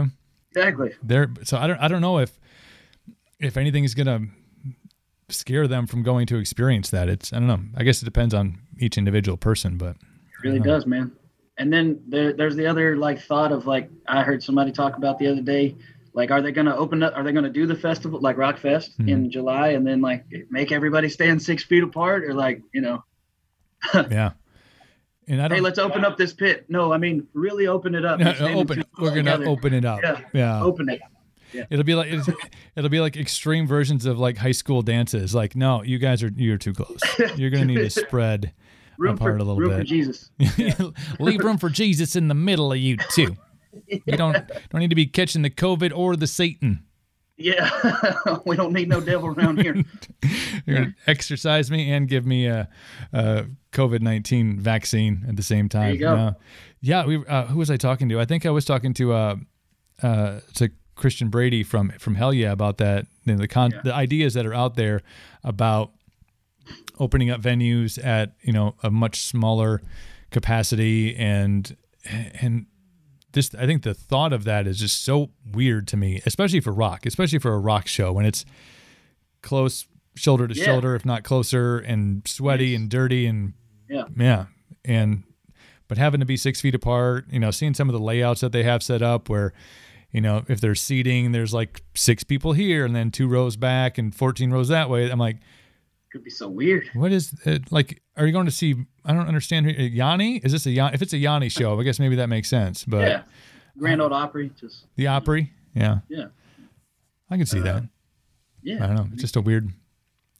[0.57, 0.93] Exactly.
[1.03, 2.39] there so i don't i don't know if
[3.39, 4.23] if anything is gonna
[5.31, 7.09] scare them from going to experience that.
[7.09, 7.61] It's I don't know.
[7.77, 11.13] I guess it depends on each individual person, but It really does, man.
[11.59, 15.19] And then there, there's the other like thought of like I heard somebody talk about
[15.19, 15.77] the other day.
[16.13, 17.13] Like, are they going to open up?
[17.15, 19.09] Are they going to do the festival like Rock Fest hmm.
[19.09, 23.05] in July and then like make everybody stand six feet apart, or like you know,
[23.95, 24.33] yeah.
[25.29, 26.65] And I don't hey, let's open up this pit.
[26.69, 28.19] No, I mean really open it up.
[28.19, 28.85] No, open.
[28.99, 29.47] We're gonna together.
[29.47, 30.01] open it up.
[30.03, 30.21] Yeah.
[30.33, 30.63] yeah.
[30.63, 31.01] Open it.
[31.53, 32.29] It'll be like it's,
[32.77, 35.35] it'll be like extreme versions of like high school dances.
[35.35, 37.01] Like, no, you guys are you're too close.
[37.37, 38.53] You're gonna need to spread
[38.99, 39.87] Room apart for a little room for bit.
[39.87, 40.31] Jesus.
[41.19, 43.37] Leave room for Jesus in the middle of you too.
[43.87, 44.35] You don't
[44.71, 46.85] don't need to be catching the COVID or the Satan.
[47.37, 47.71] Yeah,
[48.45, 49.83] we don't need no devil around here.
[50.67, 52.69] You're gonna exercise me and give me a,
[53.15, 55.95] a COVID nineteen vaccine at the same time.
[55.95, 56.15] you go.
[56.15, 56.35] No.
[56.83, 57.25] yeah, we.
[57.27, 58.21] Uh, who was I talking to?
[58.21, 59.37] I think I was talking to uh,
[60.03, 63.07] uh, to Christian Brady from from Hellyeah about that.
[63.25, 63.81] You know, the con- Yeah.
[63.83, 65.01] the ideas that are out there
[65.43, 65.91] about
[66.99, 69.81] opening up venues at you know a much smaller
[70.31, 72.67] capacity and and
[73.33, 76.73] this I think the thought of that is just so weird to me, especially for
[76.73, 78.45] rock, especially for a rock show when it's
[79.43, 79.87] close
[80.17, 80.65] shoulder to Yeah.
[80.65, 83.55] shoulder, if not closer, and sweaty and dirty and
[83.89, 84.05] Yeah.
[84.17, 84.47] yeah,
[84.85, 85.23] and
[85.89, 88.53] but having to be six feet apart, you know, seeing some of the layouts that
[88.53, 89.53] they have set up where,
[90.13, 93.99] you know, if there's seating, there's like six people here and then two rows back
[93.99, 95.11] and 14 rows that way.
[95.11, 95.39] I'm like,
[96.13, 96.89] Could be so weird.
[96.95, 97.71] what is it?
[97.73, 98.75] Like, are you going to see?
[99.05, 99.67] I don't understand.
[99.69, 100.39] Uh, Yanni?
[100.39, 100.95] Is this a Yanni?
[100.95, 102.85] If it's a Yanni show, I guess maybe that makes sense.
[102.85, 103.23] But Yeah.
[103.79, 106.27] Grand Ole Opry, just the Opry, yeah, yeah,
[107.31, 107.83] I can see uh, that.
[108.63, 108.85] yeah.
[108.85, 109.07] I don't know.
[109.13, 109.71] It's just a weird,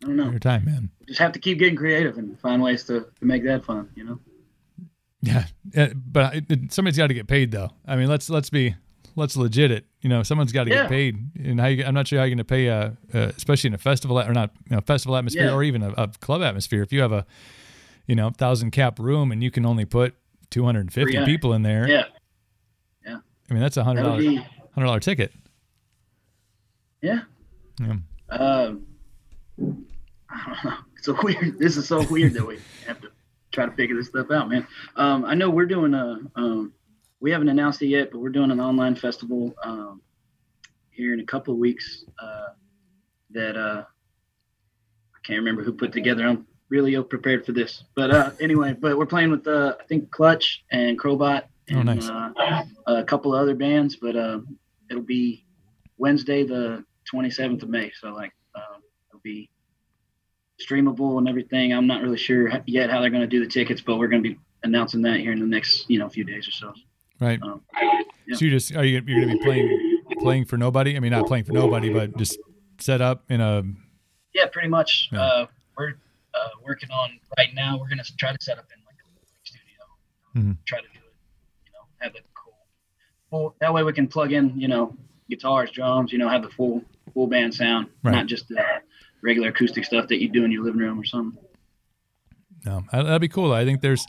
[0.03, 0.29] I don't know.
[0.29, 0.91] weird time, man.
[1.07, 3.89] Just have to keep getting creative and find ways to, to make that fun.
[3.95, 4.19] You know.
[5.23, 6.35] Yeah, yeah, but
[6.71, 7.71] somebody's got to get paid though.
[7.87, 8.75] I mean, let's let's be
[9.17, 9.87] let's legit it.
[10.01, 10.83] You know, someone's got to Yeah.
[10.83, 13.19] get paid, and how you, I'm not sure how you're going to pay, uh, uh,
[13.37, 15.53] especially in a festival or not, you know, festival atmosphere Yeah.
[15.55, 16.83] or even a, a club atmosphere.
[16.83, 17.27] If you have a,
[18.07, 20.15] you know, thousand cap room and you can only put
[20.51, 21.27] 250 300.
[21.27, 22.05] people in there, Yeah.
[23.07, 23.19] Yeah.
[23.51, 24.23] I mean that's a hundred dollar
[24.75, 25.33] hundred dollar ticket.
[27.03, 27.21] yeah.
[27.81, 27.95] Yeah.
[28.31, 28.87] Um,
[30.29, 30.77] I don't know.
[30.97, 31.59] It's so weird.
[31.59, 33.11] This is so weird that we have to
[33.53, 34.67] try to figure this stuff out, man.
[34.97, 36.19] Um, I know we're doing a.
[36.37, 36.73] Um,
[37.21, 40.01] we haven't announced it yet, but we're doing an online festival um,
[40.91, 42.05] here in a couple of weeks.
[42.21, 42.49] Uh,
[43.33, 46.27] that uh, I can't remember who put together.
[46.27, 48.75] I'm really ill prepared for this, but uh, anyway.
[48.79, 52.09] But we're playing with uh, I think Clutch and Crowbar and Oh, nice.
[52.09, 53.97] uh, a couple of other bands.
[53.97, 54.41] But uh,
[54.91, 55.45] it'll be
[55.99, 57.93] Wednesday, the 27th of May.
[58.01, 59.51] So like um, it'll be
[60.61, 61.73] streamable and everything.
[61.73, 64.23] I'm not really sure yet how they're going to do the tickets, but we're going
[64.23, 66.73] to be announcing that here in the next you know few days or so.
[67.21, 67.41] Right.
[67.43, 67.63] Um,
[68.27, 68.37] Yeah.
[68.37, 70.97] So you just are you you're going to be playing playing for nobody?
[70.97, 72.39] I mean, not playing for nobody, but just
[72.79, 73.63] set up in a
[74.35, 75.09] yeah, pretty much.
[75.13, 75.21] Yeah.
[75.23, 75.95] Uh, we're
[76.35, 77.77] uh, working on right now.
[77.79, 80.51] We're going to try to set up in like a studio.
[80.53, 80.57] Mhm.
[80.65, 81.13] Try to do it.
[81.67, 82.55] You know, have it cool.
[83.31, 84.59] Well, that way we can plug in.
[84.59, 84.97] You know,
[85.29, 86.13] guitars, drums.
[86.13, 88.13] You know, have the full full band sound, Right.
[88.13, 88.63] not just the
[89.23, 91.43] regular acoustic stuff that you do in your living room or something.
[92.65, 93.53] No, that- that'd be cool.
[93.53, 94.07] I think there's,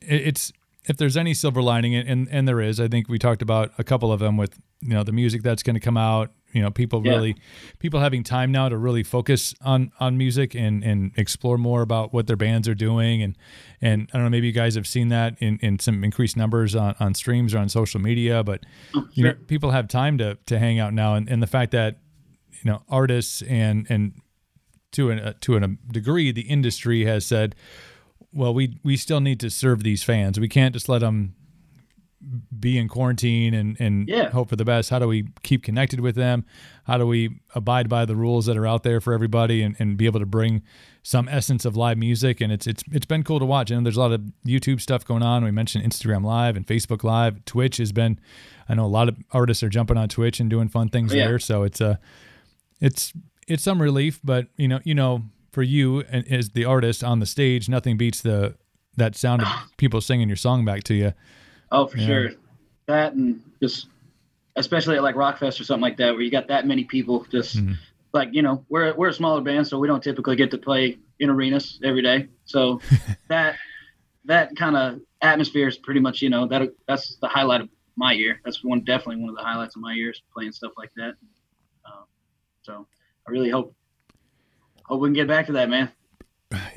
[0.00, 0.52] it's
[0.84, 2.80] if there's any silver lining, and and, and there is.
[2.80, 5.62] I think we talked about a couple of them with you know the music that's
[5.62, 6.30] going to come out.
[6.52, 7.12] You know, people Yeah.
[7.12, 7.36] really,
[7.78, 12.14] people having time now to really focus on on music and and explore more about
[12.14, 13.22] what their bands are doing.
[13.22, 13.36] And
[13.82, 16.74] and I don't know, maybe you guys have seen that in in some increased numbers
[16.74, 18.42] on on streams or on social media.
[18.42, 18.64] But
[19.12, 21.98] you know, people have time to to hang out now, and and the fact that
[22.64, 24.14] you know artists and and
[24.92, 27.54] to an, uh, to a degree, the industry has said,
[28.32, 30.38] well, we we still need to serve these fans.
[30.38, 31.34] We can't just let them
[32.58, 34.30] be in quarantine and and Yeah.
[34.30, 34.90] hope for the best.
[34.90, 36.44] How do we keep connected with them?
[36.84, 39.96] How do we abide by the rules that are out there for everybody and, and
[39.96, 40.62] be able to bring
[41.02, 42.40] some essence of live music?
[42.40, 43.70] And it's it's it's been cool to watch.
[43.70, 45.44] And there's a lot of YouTube stuff going on.
[45.44, 47.44] We mentioned Instagram Live and Facebook Live.
[47.44, 48.18] Twitch has been.
[48.68, 51.26] I know a lot of artists are jumping on Twitch and doing fun things yeah.
[51.26, 51.38] there.
[51.38, 52.00] So it's a
[52.80, 53.12] it's
[53.46, 55.22] it's some relief, but you know, you know,
[55.58, 58.54] for you and as the artist on the stage, nothing beats the
[58.96, 61.12] that sound of people singing your song back to you.
[61.72, 62.06] Oh, for Yeah.
[62.06, 62.30] sure.
[62.86, 63.88] That and just
[64.54, 67.26] especially at like Rockfest or something like that, where you got that many people.
[67.32, 67.72] Just Mm-hmm.
[68.12, 70.96] like you know, we're we're a smaller band, so we don't typically get to play
[71.18, 72.28] in arenas every day.
[72.44, 72.80] So
[73.28, 73.56] that
[74.26, 78.12] that kind of atmosphere is pretty much you know that that's the highlight of my
[78.12, 78.40] year.
[78.44, 81.14] That's one definitely one of the highlights of my years playing stuff like that.
[81.84, 82.04] Um,
[82.62, 82.86] so
[83.26, 83.74] I really hope
[84.88, 85.90] hope we can get back to that, man.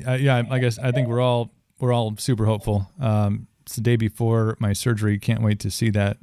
[0.06, 2.88] Uh, yeah, I guess I think we're all we're all super hopeful.
[3.00, 5.18] Um, it's the day before my surgery.
[5.18, 6.18] Can't wait to see that.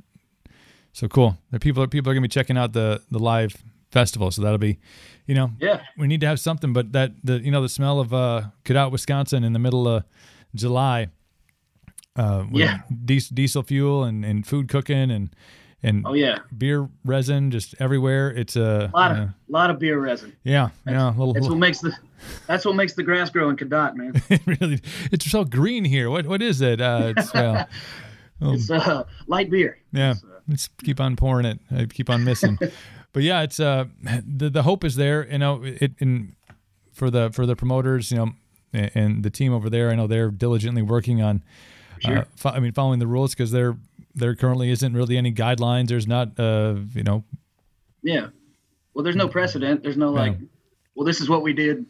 [0.94, 1.38] So cool.
[1.52, 3.56] The people people are gonna be checking out the the live
[3.92, 4.30] festival.
[4.32, 4.78] So that'll be,
[5.26, 5.82] you know, Yeah.
[5.98, 6.74] we need to have something.
[6.74, 10.04] But that the you know the smell of uh, Cadott, Wisconsin, in the middle of
[10.54, 11.08] July,
[12.16, 12.82] uh, with Yeah.
[13.06, 15.30] diesel fuel and, and food cooking and
[15.84, 16.40] and Oh yeah.
[16.58, 18.30] beer resin just everywhere.
[18.32, 20.36] It's a A lot of uh, lot of beer resin.
[20.44, 21.94] yeah, yeah, little, That's little- what makes the
[22.48, 24.22] that's what makes the grass grow in Cadott, man.
[24.30, 24.80] it really
[25.12, 26.10] it's so green here.
[26.10, 26.82] What what is it?
[26.82, 27.68] Uh, it's well,
[28.42, 29.78] It's uh, light beer.
[29.92, 30.16] yeah.
[30.48, 31.60] Let's keep on pouring it.
[31.76, 32.58] I keep on missing.
[33.14, 33.86] but yeah, it's uh
[34.26, 35.30] the the hope is there.
[35.32, 36.36] You know, it in
[36.92, 38.32] for the for the promoters, you know,
[38.74, 39.90] a- and the team over there.
[39.92, 41.44] I know they're diligently working on.
[42.06, 43.76] Uh, fo- I mean, following the rules because there
[44.16, 45.88] there currently isn't really any guidelines.
[45.88, 47.24] There's not uh you know
[48.02, 48.28] Yeah.
[48.94, 49.84] Well, there's no precedent.
[49.84, 50.36] There's no like,
[50.96, 51.86] well, this is what we did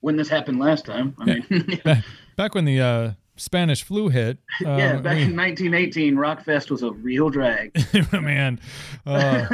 [0.00, 1.14] when this happened last time.
[1.18, 2.04] I mean, back,
[2.36, 4.38] back when the uh, Spanish flu hit.
[4.64, 7.72] Uh, yeah, I back mean, in 1918, Rockfest was a real drag.
[8.12, 8.60] man,
[9.06, 9.46] uh,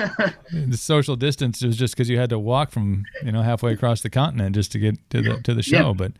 [0.52, 4.02] the social distance was just because you had to walk from you know halfway across
[4.02, 5.88] the continent just to get to the to the show.
[5.88, 5.94] Yeah.
[5.94, 6.12] But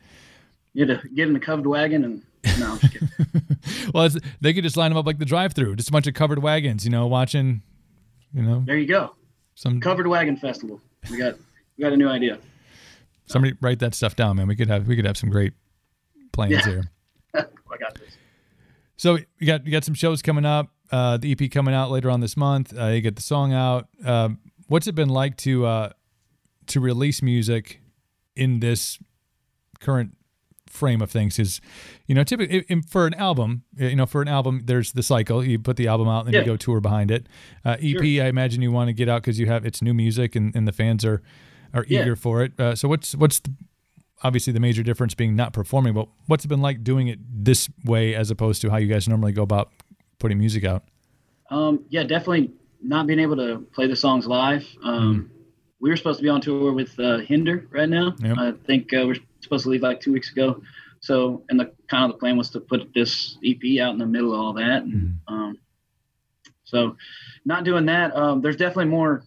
[0.73, 2.23] You had to get in a covered wagon and
[2.59, 5.89] no, I'm just well, it's, they could just line them up like the drive-through, just
[5.89, 7.63] a bunch of covered wagons, you know, watching,
[8.35, 9.15] you know, there you go.
[9.55, 10.81] some Covered wagon festival.
[11.11, 11.35] We got
[11.77, 12.39] we got a new idea.
[13.27, 14.47] somebody write that stuff down, man.
[14.47, 15.53] We could have we could have some great
[16.33, 16.65] plans Yeah.
[16.65, 16.91] here.
[17.35, 18.17] I got this.
[18.97, 20.71] So you got you got some shows coming up.
[20.93, 22.73] Uh, the EP coming out later on this month.
[22.79, 23.89] Uh, you get the song out.
[24.05, 25.91] Um, what's it been like to uh,
[26.67, 27.81] to release music
[28.37, 28.99] in this
[29.81, 30.17] current
[30.75, 31.39] frame of things?
[31.39, 31.61] Is
[32.07, 35.45] you know typically for an album, you know for an album, there's the cycle.
[35.45, 37.27] You put the album out, and then you go tour behind it.
[37.65, 40.35] Uh, EP, I imagine you want to get out because you have it's new music,
[40.37, 41.23] and, and the fans are
[41.73, 42.03] are Yeah.
[42.03, 42.53] eager for it.
[42.59, 43.55] Uh, so what's what's the,
[44.23, 47.69] obviously the major difference being not performing, but what's it been like doing it this
[47.85, 49.71] way as opposed to how you guys normally go about
[50.19, 50.85] putting music out?
[51.51, 54.67] Um, yeah, definitely not being able to play the songs live.
[54.83, 55.31] Um,
[55.81, 58.15] We were supposed to be on tour with uh, Hinder right now.
[58.19, 58.39] Yep.
[58.39, 60.63] I think uh, we're supposed to leave like two weeks ago.
[61.01, 64.07] So, and the kind of the plan was to put this EP out in the
[64.07, 64.85] middle of all that.
[64.85, 65.59] And, um,
[66.65, 66.97] so,
[67.45, 68.17] not doing that.
[68.17, 69.23] Um, there's definitely more.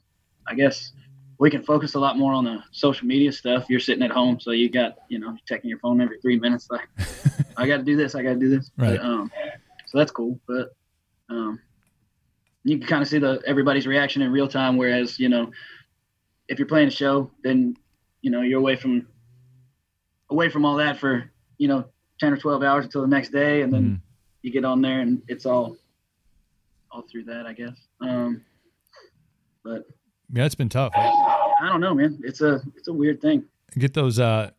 [0.47, 0.93] I guess
[1.39, 3.65] we can focus a lot more on the social media stuff.
[3.69, 6.67] You're sitting at home, so you got you know checking your phone every three minutes.
[6.71, 6.87] Like,
[7.57, 8.15] I got to do this.
[8.15, 8.71] I got to do this.
[8.77, 8.97] Right.
[8.97, 9.31] But, um,
[9.85, 10.39] so that's cool.
[10.47, 10.75] But
[11.29, 11.59] um,
[12.63, 14.77] you can kind of see the everybody's reaction in real time.
[14.77, 15.51] Whereas you know,
[16.47, 17.77] if you're playing a show, then
[18.21, 19.07] you know you're away from
[20.29, 21.85] away from all that for you know
[22.19, 23.95] ten or twelve hours until the next day, and then Mm-hmm.
[24.41, 25.77] you get on there and it's all
[26.91, 27.75] all through that, I guess.
[28.01, 28.41] Um,
[29.63, 29.85] but
[30.33, 30.93] Yeah, it's been tough.
[30.95, 31.53] right?
[31.61, 32.19] I don't know, man.
[32.23, 33.43] It's a it's a weird thing.
[33.77, 34.19] Get those.
[34.19, 34.51] Uh,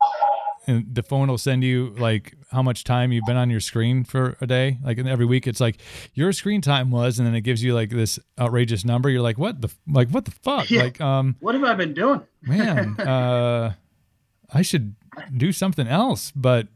[0.67, 4.03] and the phone will send you like how much time you've been on your screen
[4.03, 4.77] for a day.
[4.83, 5.77] Like and every week, it's like
[6.13, 9.09] your screen time was, and then it gives you like this outrageous number.
[9.09, 10.69] You're like, what the like what the fuck?
[10.71, 10.83] Yeah.
[10.83, 12.21] Like, um, What have I been doing?
[12.43, 13.73] man, uh,
[14.53, 14.95] I should
[15.35, 16.31] do something else.
[16.35, 16.67] But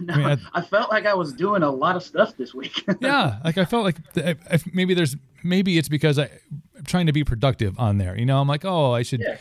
[0.00, 2.54] No, I mean, I- I felt like I was doing a lot of stuff this
[2.54, 2.84] week.
[3.00, 6.24] yeah like i felt like if maybe there's maybe it's because I,
[6.76, 9.36] i'm trying to be productive on there you know i'm like oh i should Yeah.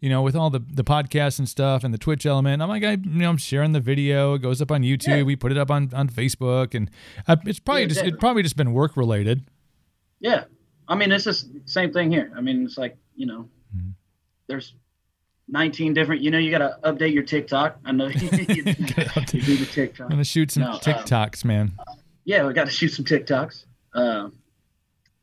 [0.00, 2.82] you know with all the the podcasts and stuff and the twitch element i'm like
[2.84, 5.22] i you know i'm sharing the video it goes up on youtube Yeah.
[5.22, 6.90] we put it up on on facebook and
[7.28, 9.44] I, it's probably Yeah, just it probably just been work related
[10.20, 10.44] yeah,
[10.88, 12.32] I mean it's just same thing here.
[12.36, 13.90] I mean it's like you know, Mm-hmm.
[14.48, 14.74] there's
[15.52, 16.22] 19 different.
[16.22, 17.78] You know, you got to update your TikTok.
[17.84, 20.06] I know you, you, you do the TikTok.
[20.06, 21.72] i'm gonna shoot some No, um, tiktoks man
[22.24, 23.64] yeah, we got to shoot some TikToks.
[23.92, 24.28] Uh,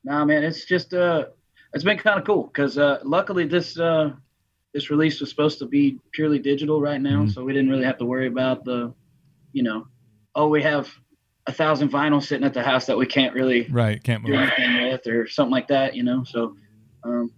[0.04, 1.26] nah, man, it's just uh,
[1.74, 4.12] it's been kind of cool because uh, luckily this uh,
[4.74, 7.30] this release was supposed to be purely digital right now, Mm-hmm.
[7.30, 8.94] so we didn't really have to worry about the,
[9.54, 9.88] you know,
[10.36, 10.90] oh we have
[11.48, 14.42] a thousand vinyls sitting at the house that we can't really right can't do move
[14.58, 16.24] anything with or something like that, you know.
[16.26, 16.56] So
[17.06, 17.32] um,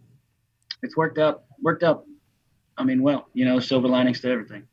[0.81, 2.05] it's worked out worked out.
[2.77, 4.63] I mean, well, you know, silver linings to everything.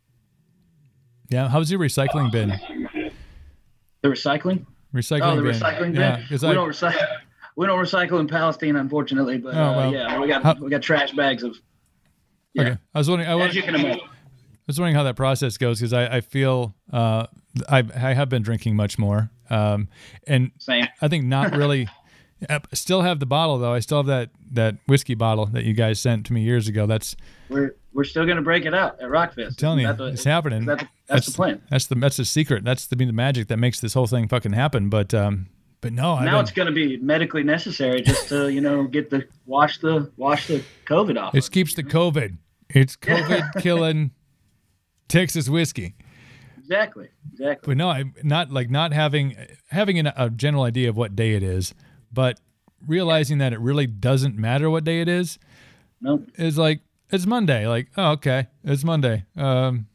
[1.31, 2.49] yeah how's your recycling been
[4.03, 4.65] The recycling.
[4.95, 5.53] recycling Oh, the bin.
[5.53, 6.01] recycling bin.
[6.01, 7.07] yeah we i don't recycle.
[7.57, 9.39] We don't recycle in Palestine, unfortunately.
[9.39, 11.57] But Oh, uh, yeah, we got How- we got trash bags of.
[12.55, 14.01] Yeah, okay i was wondering i was as you can imagine.
[14.01, 17.27] I was wondering how that process goes because I, I feel uh,
[17.69, 19.31] I, I have been drinking much more.
[19.51, 19.89] Um,
[20.27, 20.87] and Same.
[21.01, 21.89] I think not really.
[22.49, 23.73] I still have the bottle though.
[23.73, 26.87] I still have that that whiskey bottle that you guys sent to me years ago.
[26.87, 27.17] That's
[27.49, 29.47] We're we're still gonna break it out at Rockfest.
[29.47, 30.61] I'm telling you, the- it's happening.
[30.61, 31.63] is that the- that's, the plan.
[31.71, 32.65] That's the that's the secret.
[32.65, 34.89] That's the, the magic that makes this whole thing fucking happen.
[34.89, 35.47] But um,
[35.81, 39.79] but no, Now it's gonna be medically necessary just to you know get the wash
[39.79, 41.35] the wash the COVID off.
[41.35, 42.37] it keeps the COVID.
[42.71, 44.11] It's COVID killing
[45.09, 45.95] Texas whiskey.
[46.59, 47.09] exactly.
[47.33, 47.71] Exactly.
[47.73, 49.37] But no, I'm not like not having
[49.71, 51.75] having an, a general idea of what day it is,
[52.13, 52.41] but
[52.87, 55.39] realizing that it really doesn't matter what day it is
[56.01, 56.29] Nope.
[56.37, 57.67] is like it's Monday.
[57.67, 59.25] Like, oh, okay, it's Monday.
[59.37, 59.87] Um,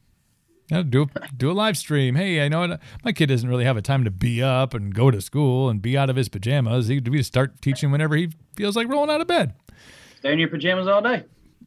[0.71, 2.15] yeah, do do a live stream.
[2.15, 5.11] Hey, I know my kid doesn't really have a time to be up and go
[5.11, 6.87] to school and be out of his pajamas.
[6.87, 9.53] He we start teaching whenever he feels like rolling out of bed.
[10.19, 11.23] Stay in your pajamas all day.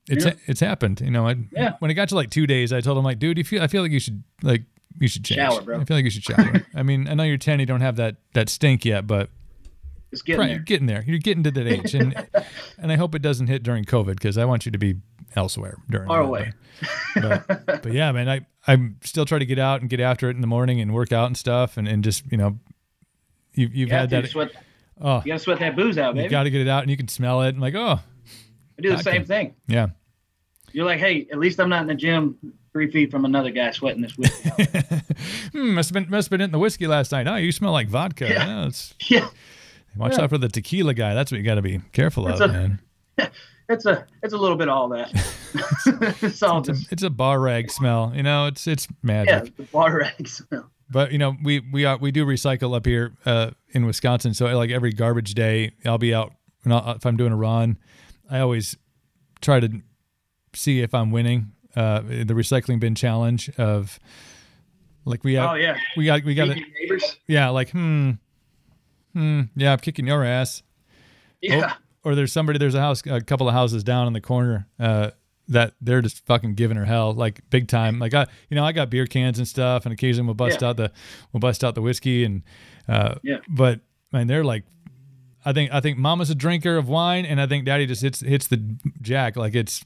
[0.08, 0.32] It's Yeah.
[0.46, 1.00] it's happened.
[1.00, 1.74] You know, I, Yeah.
[1.78, 3.66] when it got to like two days, I told him like, dude, you feel I
[3.68, 4.62] feel like you should like
[4.98, 5.38] you should change.
[5.40, 5.78] Shower, bro.
[5.80, 6.66] I feel like you should shower.
[6.74, 9.28] I mean, I know you're ten, you don't have that that stink yet, but
[10.16, 10.54] It's getting right, there.
[10.56, 11.04] you're getting there.
[11.06, 12.26] You're getting to that age, and
[12.78, 14.96] and I hope it doesn't hit during COVID because I want you to be
[15.34, 16.52] elsewhere during that, away.
[17.14, 20.28] But, but, but yeah, man, I I'm still trying to get out and get after
[20.28, 22.58] it in the morning and work out and stuff, and and just you know,
[23.54, 24.28] you you've You, had that.
[24.28, 24.52] sweat,
[25.00, 26.30] Oh, you gotta sweat that booze out, you baby.
[26.30, 27.48] got to get it out, and you can smell it.
[27.50, 28.00] And like, oh,
[28.78, 29.54] I do the I same can- thing.
[29.68, 29.88] yeah.
[30.72, 32.36] You're like, hey, at least I'm not in the gym
[32.72, 34.50] three feet from another guy sweating this whiskey.
[35.52, 37.26] Hmm, must have been must have been in the whiskey last night.
[37.26, 38.26] Oh, you smell like vodka.
[38.28, 38.46] Yeah.
[38.46, 39.28] Yeah, it's, yeah,
[39.96, 40.24] watch Yeah.
[40.24, 41.14] out for the tequila guy.
[41.14, 42.80] That's what you got to be careful of, a- man.
[43.68, 45.10] it's a it's a little bit of all that.
[46.22, 48.12] it's all It's a, it's a bar rag smell.
[48.14, 49.30] You know, it's it's magic.
[49.30, 50.70] yeah, the bar rag smell.
[50.90, 54.34] But you know, we we are we do recycle up here uh, in Wisconsin.
[54.34, 56.32] So like every garbage day, I'll be out.
[56.64, 57.78] And I'll, if I'm doing a run,
[58.30, 58.76] I always
[59.40, 59.68] try to
[60.54, 63.98] see if I'm winning uh, the recycling bin challenge of
[65.04, 66.58] like we have Oh yeah, we got we got it.
[67.26, 68.12] Yeah, like hmm,
[69.16, 69.40] hmm.
[69.56, 70.62] Yeah, I'm kicking your ass.
[71.40, 71.74] Yeah,
[72.04, 72.58] Or there's somebody.
[72.58, 74.68] There's a house, a couple of houses down in the corner.
[74.78, 75.10] Uh,
[75.48, 77.98] that they're just fucking giving her hell, like big time.
[78.00, 80.68] Like I, you know, I got beer cans and stuff, and occasionally we'll bust Yeah.
[80.70, 80.90] out the,
[81.32, 82.42] we'll bust out the whiskey, and,
[82.88, 83.38] uh, Yeah.
[83.48, 83.80] But
[84.12, 84.64] man, they're like,
[85.44, 88.20] I think I think Mama's a drinker of wine, and I think Daddy just hits
[88.20, 88.56] hits the
[89.02, 89.84] jack like it's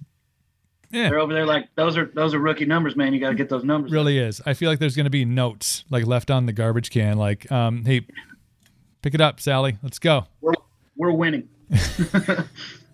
[0.91, 1.11] yeah.
[1.11, 3.13] they're over there like those are those are rookie numbers, man.
[3.13, 3.93] You got to get those numbers.
[3.93, 4.41] really is.
[4.47, 7.85] I feel like there's gonna be notes like left on the garbage can, like, um,
[7.85, 8.07] hey,
[9.03, 10.27] pick it up, Sally, let's go.
[10.41, 10.53] We're,
[10.97, 11.49] we're winning.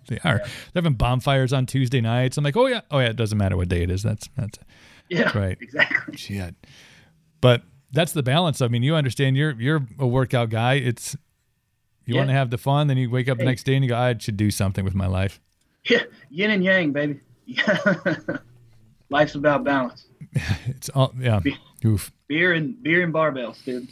[0.09, 0.37] They are.
[0.37, 0.47] They're
[0.83, 2.37] having bonfires on Tuesday nights.
[2.37, 3.09] I'm like, oh yeah, oh yeah.
[3.09, 4.03] It doesn't matter what day it is.
[4.03, 4.57] That's that's
[5.09, 5.57] Yeah, right.
[5.59, 6.15] Exactly.
[6.15, 6.55] shit.
[7.41, 8.61] But that's the balance.
[8.61, 9.35] I mean, you understand.
[9.35, 10.75] You're you're a workout guy.
[10.75, 11.17] It's
[12.05, 12.21] you Yeah.
[12.21, 12.87] want to have the fun.
[12.87, 14.95] Then you wake up the next day and you go, I should do something with
[14.95, 15.41] my life.
[15.83, 17.19] Yeah, yin and yang, baby.
[19.09, 20.05] Life's about balance.
[20.67, 21.41] It's all yeah.
[21.85, 22.13] Oof.
[22.29, 23.89] Beer and beer and barbells, dude.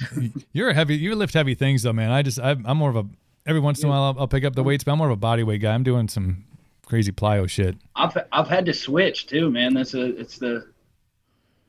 [0.52, 0.96] You're a heavy.
[0.96, 2.10] You lift heavy things though, man.
[2.10, 3.06] I just I'm, I'm more of a
[3.46, 5.12] every once in a while I'll, I'll pick up the weights, but I'm more of
[5.12, 5.74] a body weight guy.
[5.74, 6.44] I'm doing some
[6.86, 7.76] crazy plyo shit.
[7.96, 9.74] I've I've had to switch too, man.
[9.74, 10.68] That's a it's the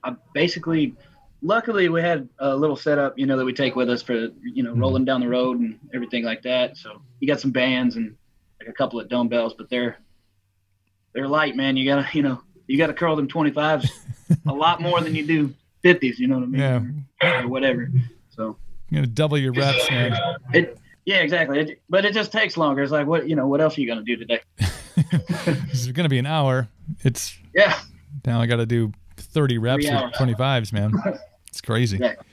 [0.04, 0.96] I basically
[1.42, 4.64] luckily we had a little setup, you know, that we take with us for you
[4.64, 4.80] know mm-hmm.
[4.80, 6.78] rolling down the road and everything like that.
[6.78, 8.16] So you got some bands and
[8.60, 9.98] like a couple of dumbbells, but they're
[11.14, 11.78] they're light, man.
[11.78, 13.90] You gotta you know you gotta curl them twenty fives
[14.48, 16.20] a lot more than you do fifties.
[16.20, 17.06] You know what I mean?
[17.22, 17.42] Yeah.
[17.44, 17.90] Or whatever.
[18.94, 20.16] You're gonna double your reps, man.
[20.54, 21.60] it yeah exactly.
[21.60, 22.84] It, but it just takes longer.
[22.84, 24.40] It's like what you know what else are you gonna do today?
[25.46, 26.68] This is gonna be an hour.
[27.04, 27.78] It's Yeah.
[28.26, 30.14] now I got to do 30 reps with hours.
[30.16, 30.94] 25s, man.
[31.48, 31.96] It's crazy.
[31.98, 32.26] Exactly.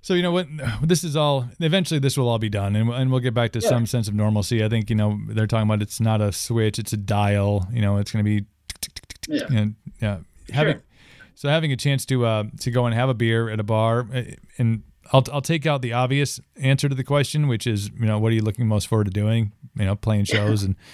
[0.00, 0.48] So you know what?
[0.82, 1.48] This is all.
[1.60, 3.68] Eventually, this will all be done, and, and we'll get back to Yeah.
[3.68, 4.64] some sense of normalcy.
[4.64, 7.68] I think you know they're talking about it's not a switch; it's a dial.
[7.72, 8.46] You know, it's going to be,
[9.28, 9.46] Yeah.
[9.54, 10.18] and yeah,
[10.52, 10.82] having Sure.
[11.36, 14.08] so having a chance to uh to go and have a beer at a bar,
[14.12, 14.22] uh,
[14.58, 18.18] and I'll I'll take out the obvious answer to the question, which is you know
[18.18, 19.52] what are you looking most forward to doing?
[19.76, 20.76] You know, playing shows and.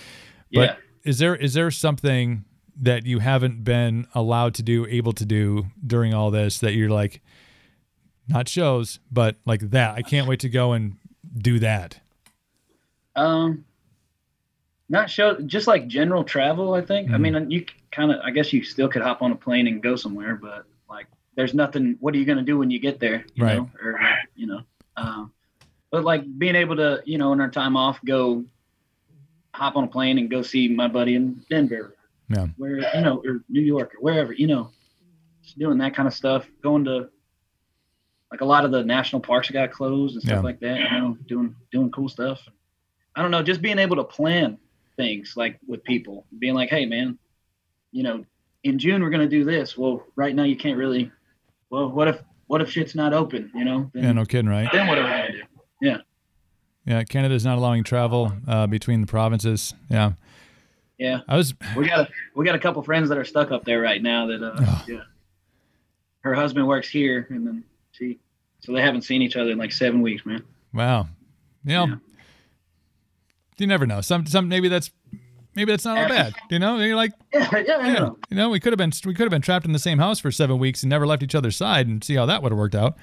[0.50, 0.76] But Yeah.
[1.04, 2.44] is there is there something
[2.80, 6.88] that you haven't been allowed to do, able to do during all this that you're
[6.88, 7.20] like,
[8.28, 9.94] not shows, but like that?
[9.96, 10.96] I can't wait to go and
[11.36, 12.00] do that.
[13.14, 13.66] Um,
[14.88, 16.72] not show, just like general travel.
[16.72, 17.10] I think.
[17.10, 17.20] I Mhm.
[17.20, 18.20] mean, you kind of.
[18.24, 21.54] I guess you still could hop on a plane and go somewhere, but like, there's
[21.54, 21.96] nothing.
[22.00, 23.24] What are you gonna do when you get there?
[23.34, 23.56] You Right.
[23.58, 23.70] Know?
[23.80, 24.00] Or
[24.34, 24.62] you know,
[24.96, 25.32] um,
[25.92, 28.44] but like being able to, you know, in our time off, go
[29.54, 31.94] hop on a plane and go see my buddy in Denver,
[32.28, 32.48] Yeah.
[32.56, 34.72] where you know, or New York or wherever, you know,
[35.44, 36.44] just doing that kind of stuff.
[36.60, 37.08] Going to
[38.32, 40.40] like a lot of the national parks got closed and stuff Yeah.
[40.40, 40.90] like that.
[40.90, 42.40] You know, doing doing cool stuff.
[43.14, 44.58] I don't know, just being able to plan
[44.96, 47.16] things like with people, being like, hey man,
[47.92, 48.24] you know,
[48.64, 49.78] in June we're gonna do this.
[49.78, 51.12] Well, right now you can't really.
[51.70, 53.50] Well, what if what if shit's not open?
[53.54, 54.68] You know, then, Yeah, no kidding, right?
[54.72, 55.42] then what are we gonna do?
[55.82, 55.96] Yeah.
[56.86, 59.74] Yeah, Canada's not allowing travel uh, between the provinces.
[59.90, 60.12] Yeah,
[60.96, 61.52] Yeah, I was.
[61.76, 64.26] we got a we got a couple friends that are stuck up there right now.
[64.26, 64.84] That uh, Oh.
[64.88, 65.00] yeah,
[66.20, 68.18] her husband works here, and then she,
[68.60, 70.42] so they haven't seen each other in like seven weeks, man.
[70.72, 71.08] Wow.
[71.64, 71.94] You know, Yeah.
[73.58, 74.00] you never know.
[74.00, 74.90] Some some maybe that's
[75.58, 76.34] maybe that's not all bad.
[76.50, 78.18] You know, you're like, Yeah, yeah, I yeah, know.
[78.30, 80.18] you know, we could have been we could have been trapped in the same house
[80.20, 82.58] for seven weeks and never left each other's side and see how that would have
[82.58, 82.96] worked out.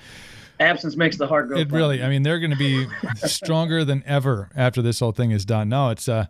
[0.59, 1.57] Absence makes the heart grow.
[1.59, 2.87] It really, I mean, they're going to be
[3.27, 5.67] stronger than ever after this whole thing is done.
[5.69, 6.25] No, it's uh,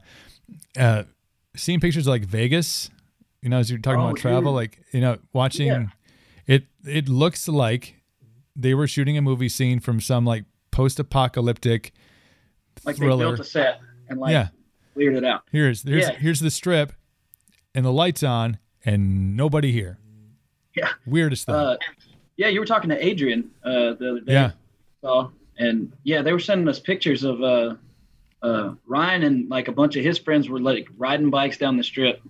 [0.77, 1.03] uh,
[1.55, 2.89] seeing pictures of like Vegas,
[3.43, 4.55] you know, as you're talking Oh, about travel, dude.
[4.55, 5.85] like you know, watching Yeah.
[6.47, 6.65] it.
[6.87, 7.95] It looks like
[8.55, 11.93] they were shooting a movie scene from some like post-apocalyptic
[12.83, 13.17] Like thriller.
[13.25, 14.47] they built a set and like yeah,
[14.95, 15.43] cleared it out.
[15.51, 16.15] here's here's Yeah.
[16.15, 16.93] here's the strip,
[17.75, 19.99] and the lights on, and nobody here.
[20.75, 20.89] Yeah.
[21.05, 21.55] Weirdest thing.
[21.55, 21.77] Uh,
[22.37, 24.33] yeah, you were talking to Adrian uh, the other day.
[24.33, 24.51] yeah,
[25.01, 27.75] saw, and yeah, they were sending us pictures of uh,
[28.41, 31.83] uh, Ryan and like a bunch of his friends were like riding bikes down the
[31.83, 32.21] strip,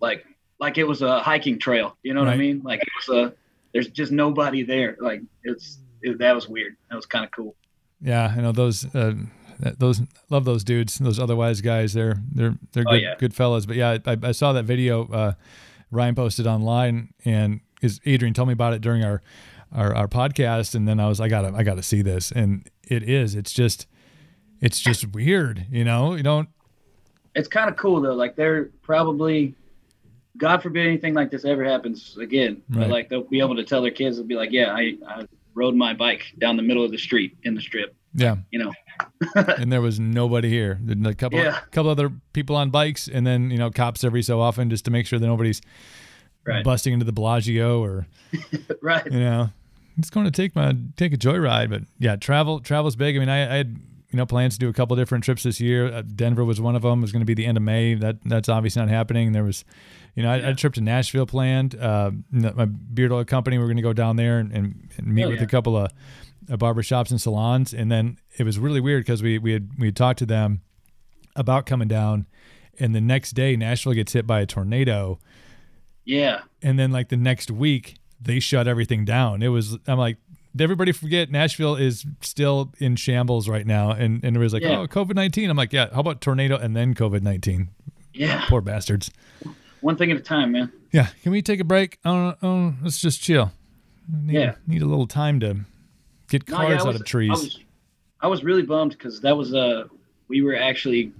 [0.00, 0.24] like
[0.60, 1.96] like it was a hiking trail.
[2.02, 2.60] You know what I mean?
[2.64, 3.34] Like it was a
[3.72, 4.96] there's just nobody there.
[5.00, 6.76] Like it's it, that was weird.
[6.90, 7.54] That was kind of cool.
[8.02, 8.32] yeah.
[8.36, 8.84] I know those.
[8.94, 9.14] Uh,
[9.60, 10.00] that- those
[10.30, 10.98] love those dudes.
[10.98, 11.92] Those otherwise guys.
[11.92, 13.14] They're they're they're Oh, good yeah.
[13.18, 13.66] good fellas.
[13.66, 15.32] But yeah, I, I saw that video uh,
[15.90, 19.22] Ryan posted online, and is Adrian told me about it during our,
[19.72, 23.02] our our podcast, and then I was I gotta I gotta see this, and it
[23.08, 23.34] is.
[23.34, 23.86] It's just
[24.60, 25.66] it's just weird.
[25.70, 26.48] You know, you don't.
[27.34, 28.14] It's kind of cool though.
[28.14, 29.54] Like they're probably.
[30.36, 32.62] God forbid anything like this ever happens again.
[32.70, 32.82] Right.
[32.82, 35.26] But like they'll be able to tell their kids, they'll be like, "Yeah, I, I
[35.54, 38.72] rode my bike down the middle of the street in the strip." Yeah, You know,
[39.34, 40.78] and there was nobody here.
[41.04, 41.58] A couple, Yeah.
[41.70, 44.90] couple other people on bikes, and then you know cops every so often just to
[44.90, 45.60] make sure that nobody's
[46.44, 46.64] right?
[46.64, 48.06] busting into the Bellagio or
[48.82, 49.04] right.
[49.06, 49.50] you know,
[49.98, 51.70] it's going to take my take a joyride.
[51.70, 53.16] But yeah, travel travel's big.
[53.16, 53.78] I mean, I, I had
[54.10, 55.92] you know plans to do a couple different trips this year.
[55.92, 57.00] Uh, Denver was one of them.
[57.00, 57.94] It was going to be the end of May.
[57.94, 59.32] That that's obviously not happening.
[59.32, 59.64] There was,
[60.14, 61.74] you know, I, I had a trip to Nashville planned.
[61.74, 63.58] Uh, my beard oil company.
[63.58, 65.44] We are going to go down there and, and, and meet Oh, with yeah.
[65.44, 65.90] a couple of
[66.50, 67.72] uh, barber shops and salons.
[67.74, 70.62] And then it was really weird because we we had we had talked to them
[71.36, 72.26] about coming down,
[72.78, 75.18] and the next day Nashville gets hit by a tornado
[76.04, 76.40] Yeah.
[76.62, 79.42] and then like the next week they shut everything down.
[79.42, 80.16] It was I'm like
[80.56, 84.62] did everybody forget Nashville is still in shambles right now and and it was like
[84.62, 84.80] Yeah.
[84.80, 85.48] oh COVID-19.
[85.50, 87.68] I'm like yeah, how about tornado and then COVID-19?
[88.14, 88.44] Yeah.
[88.48, 89.10] Poor bastards.
[89.80, 90.72] One thing at a time, man.
[90.90, 91.98] Yeah, can we take a break?
[92.04, 93.52] Oh, oh let's just chill.
[94.10, 94.54] Need, Yeah.
[94.66, 95.58] need a little time to
[96.28, 97.30] get No, cars yeah, I out was- of trees.
[97.30, 97.60] I was,
[98.20, 99.84] I was really bummed because that was uh
[100.28, 101.12] we were actually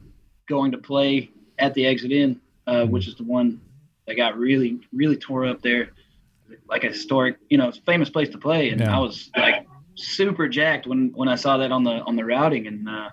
[0.47, 2.91] going to play at the Exit Inn, uh, Mm-hmm.
[2.93, 3.61] which is the one
[4.07, 5.91] that got really really tore up there,
[6.69, 8.97] like a historic, you know, famous place to play, and Yeah.
[8.97, 12.67] I was like super jacked when when I saw that on the on the routing,
[12.67, 13.11] and uh,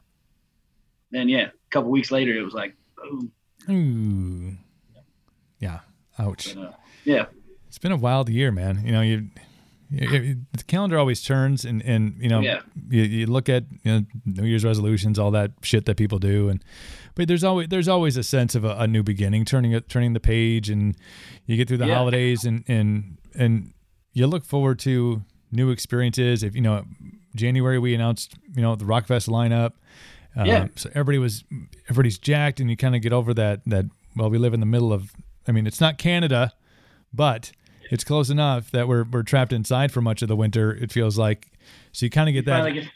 [1.11, 3.27] then yeah, a couple weeks later it was like, oh,
[3.71, 4.53] Ooh.
[5.59, 5.79] Yeah.
[6.19, 6.55] Ouch.
[6.55, 6.71] but, uh,
[7.03, 7.25] yeah,
[7.67, 8.81] It's been a wild year, man.
[8.85, 9.29] You know, you-
[9.91, 12.61] the calendar always turns, and and you know, Yeah.
[12.89, 16.49] you, you look at you know New Year's resolutions, all that shit that people do,
[16.49, 16.63] and
[17.15, 20.19] but there's always there's always a sense of a, a new beginning, turning turning the
[20.19, 20.95] page, and
[21.45, 21.95] you get through the Yeah.
[21.95, 23.73] holidays, and and and
[24.13, 26.41] you look forward to new experiences.
[26.43, 26.85] If you know,
[27.35, 29.73] January we announced you know the Rockfest lineup.
[30.35, 30.67] Um, Yeah.
[30.75, 31.43] So everybody was
[31.89, 33.85] everybody's jacked, and you kind of get over that that.
[34.17, 35.11] Well, we live in the middle of.
[35.47, 36.53] I mean, it's not Canada,
[37.13, 37.51] but
[37.91, 40.71] it's close enough that we're we're trapped inside for much of the winter.
[40.73, 41.47] It feels like,
[41.91, 42.87] so you kind of get that, get-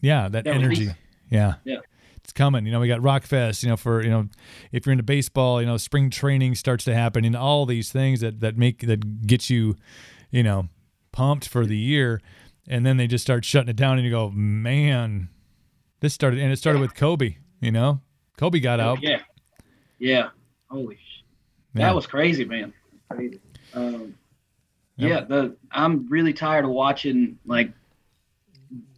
[0.00, 0.90] yeah, that that energy,
[1.30, 1.78] yeah, yeah.
[2.16, 2.64] it's coming.
[2.66, 3.62] You know, we got Rockfest.
[3.62, 4.28] You know, for you know,
[4.72, 8.20] if you're into baseball, you know, spring training starts to happen, and all these things
[8.20, 9.76] that that make that get you,
[10.30, 10.68] you know,
[11.12, 12.20] pumped for the year,
[12.68, 15.28] and then they just start shutting it down, and you go, man,
[16.00, 17.36] this started, and it started with Kobe.
[17.60, 18.00] You know,
[18.36, 19.02] Kobe got out.
[19.02, 19.20] Yeah.
[19.98, 20.28] Yeah.
[20.70, 21.24] Holy sh-
[21.74, 21.86] Yeah.
[21.86, 22.72] That was crazy, man.
[23.10, 23.40] Crazy.
[23.74, 24.14] Um.
[24.98, 27.70] Yeah, the I'm really tired of watching like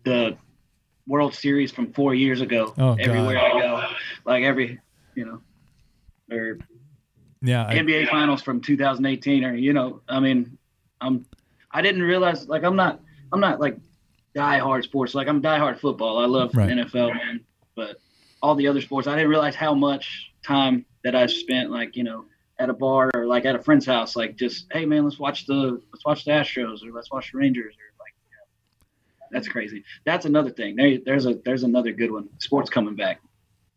[0.04, 0.36] the
[1.06, 2.72] World Series from four years ago.
[2.78, 3.00] Oh, God.
[3.00, 3.82] everywhere I go,
[4.24, 4.78] like every,
[5.14, 5.40] you know,
[6.36, 6.58] or
[7.42, 10.56] Yeah, I- NBA Finals from 2018, or you know, I mean,
[11.00, 11.26] I'm
[11.70, 13.00] I didn't realize like I'm not
[13.32, 13.76] I'm not like
[14.34, 15.14] diehard sports.
[15.14, 16.18] Like I'm diehard football.
[16.18, 16.70] I love Right.
[16.70, 17.40] NFL, man.
[17.76, 17.96] But
[18.42, 22.04] all the other sports, I didn't realize how much time that I spent like you
[22.04, 22.24] know
[22.60, 25.46] at a bar or like at a friend's house, like just hey man, let's watch
[25.46, 28.14] the let's watch the Astros or let's watch the Rangers or like.
[28.30, 29.82] know, That's crazy.
[30.04, 30.76] That's another thing.
[30.76, 32.28] There, there's a there's another good one.
[32.38, 33.20] Sports coming back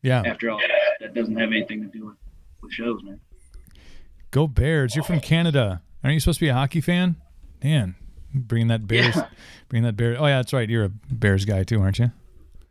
[0.02, 0.22] yeah.
[0.26, 0.60] after all.
[1.00, 2.18] That doesn't have anything to do with,
[2.62, 3.20] with shows, man.
[4.32, 4.96] Go Bears!
[4.96, 5.82] You're from Canada.
[6.04, 7.16] Aren't you supposed to be a hockey fan?
[7.64, 7.96] Man,
[8.34, 9.28] bringing that Bears, Yeah.
[9.70, 10.18] bringing that Bears.
[10.20, 10.70] Oh yeah, that's right.
[10.70, 12.12] You're a Bears guy too, aren't you?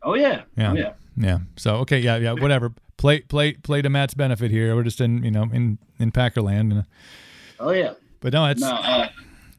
[0.03, 0.43] Oh yeah.
[0.55, 0.71] Yeah.
[0.71, 0.93] Oh, yeah.
[1.17, 1.37] Yeah.
[1.55, 2.73] So okay, yeah, yeah, whatever.
[2.97, 4.75] Play, play, play to Matt's benefit here.
[4.75, 6.71] We're just in, you know, in in Packerland.
[6.71, 6.85] And,
[7.59, 7.93] Oh yeah.
[8.19, 8.71] but no, it's No.
[8.71, 9.09] Uh,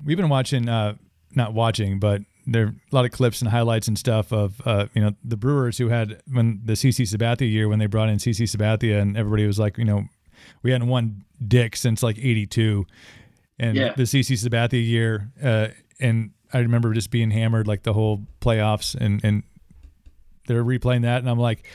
[0.05, 0.95] we've been watching, uh,
[1.35, 4.87] not watching, but there are a lot of clips and highlights and stuff of, uh,
[4.95, 8.19] you know, the Brewers who had when the CC Sabathia year when they brought in
[8.19, 10.05] CC Sabathia and everybody was like, you know,
[10.63, 12.87] we hadn't won dick since like '82,
[13.59, 13.93] and Yeah.
[13.97, 15.69] the CC Sabathia year, uh,
[16.01, 19.43] and I remember just being hammered like the whole playoffs and and
[20.47, 21.67] they're replaying that and I'm like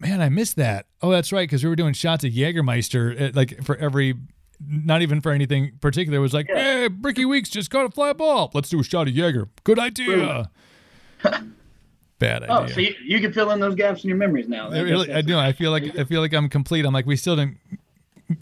[0.00, 0.86] Man, I missed that.
[1.02, 4.14] Oh, that's right, because we were doing shots of Jägermeister, uh, like for every,
[4.66, 6.18] not even for anything particular.
[6.18, 8.50] It was like, hey, Rickie Weeks just caught a fly ball.
[8.54, 9.48] Let's do a shot of Jaeger.
[9.62, 10.50] Good idea.
[12.18, 12.48] Bad idea.
[12.48, 14.70] Oh, so you, you can fill in those gaps in your memories now.
[14.70, 15.38] I really, I do.
[15.38, 16.84] I feel like I feel like I'm complete.
[16.84, 17.58] I'm like, we still didn't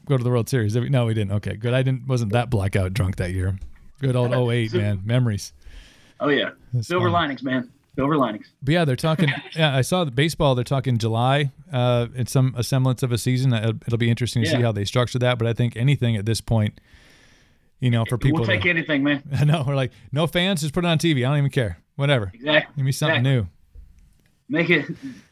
[0.05, 0.75] go to the World Series.
[0.75, 1.33] No, we didn't.
[1.33, 1.75] Okay, good.
[1.75, 2.09] I didn't.
[2.09, 3.57] Wasn't that blackout drunk that year?
[4.01, 5.03] Good old 08, man.
[5.05, 5.53] Memories.
[6.21, 6.51] Oh yeah,
[6.81, 7.13] silver fun.
[7.13, 7.71] linings, man.
[7.99, 8.47] Silver linings.
[8.63, 9.29] But yeah, they're talking.
[9.57, 10.55] yeah, I saw the baseball.
[10.55, 11.51] They're talking July.
[11.73, 13.53] Uh, it's some a semblance of a season.
[13.53, 15.37] It'll, it'll be interesting to see how they structure that.
[15.37, 16.81] But I think anything at this point,
[17.81, 19.25] you know, for people, we'll take to, anything, man.
[19.33, 21.27] I know we're like, no fans, just put it on TV.
[21.27, 21.79] I don't even care.
[21.97, 22.31] Whatever.
[22.33, 22.73] Exactly.
[22.77, 23.33] Give me something Exactly.
[23.33, 23.49] new.
[24.49, 24.87] Make it,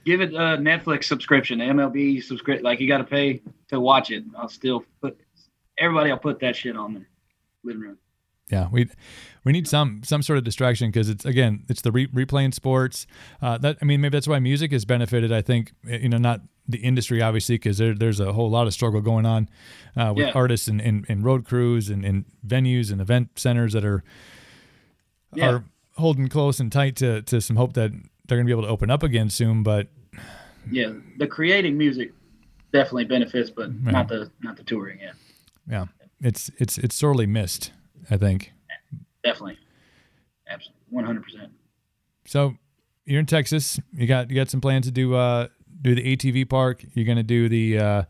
[0.04, 2.64] give it a Netflix subscription, MLB subscription.
[2.64, 4.24] Like you got to pay to watch it.
[4.36, 5.20] I'll still put
[5.78, 6.10] everybody.
[6.10, 7.04] I'll put that shit on the
[7.62, 7.98] living room.
[8.50, 8.88] Yeah, we
[9.46, 13.06] we need some some sort of distraction because it's again it's the re- replaying sports.
[13.40, 15.32] Uh, that I mean maybe that's why music has benefited.
[15.32, 18.66] I think eh, you know not the industry obviously because there, there's a whole lot
[18.66, 19.48] of struggle going on
[19.96, 20.32] uh, with Yeah.
[20.34, 24.02] artists and, and, and road crews and, and venues and event centers that are
[25.32, 25.48] Yeah.
[25.50, 25.64] are
[25.96, 27.92] holding close and tight to to some hope that
[28.26, 29.62] they're going to be able to open up again soon.
[29.62, 29.86] But
[30.70, 32.12] Yeah, the creating music
[32.72, 34.98] definitely benefits, but not the not the touring.
[35.00, 35.12] Yeah,
[35.70, 35.84] yeah,
[36.20, 37.70] it's it's it's sorely missed.
[38.10, 38.52] I think.
[39.26, 39.58] Definitely,
[40.48, 41.52] absolutely, one hundred percent.
[42.24, 42.54] So
[43.04, 43.80] you're in Texas.
[43.92, 45.48] You got you got some plans to do uh
[45.82, 46.84] do the ATV park.
[46.94, 48.02] You're gonna do the uh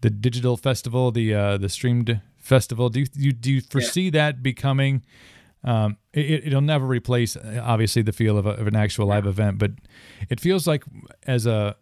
[0.00, 2.88] the digital festival, the uh the streamed festival.
[2.88, 5.02] Do you you do you foresee that becoming
[5.64, 9.26] um it, it'll never replace uh, obviously the feel of, a, of an actual live
[9.26, 9.72] event, but
[10.28, 10.84] it feels like
[11.26, 11.76] as a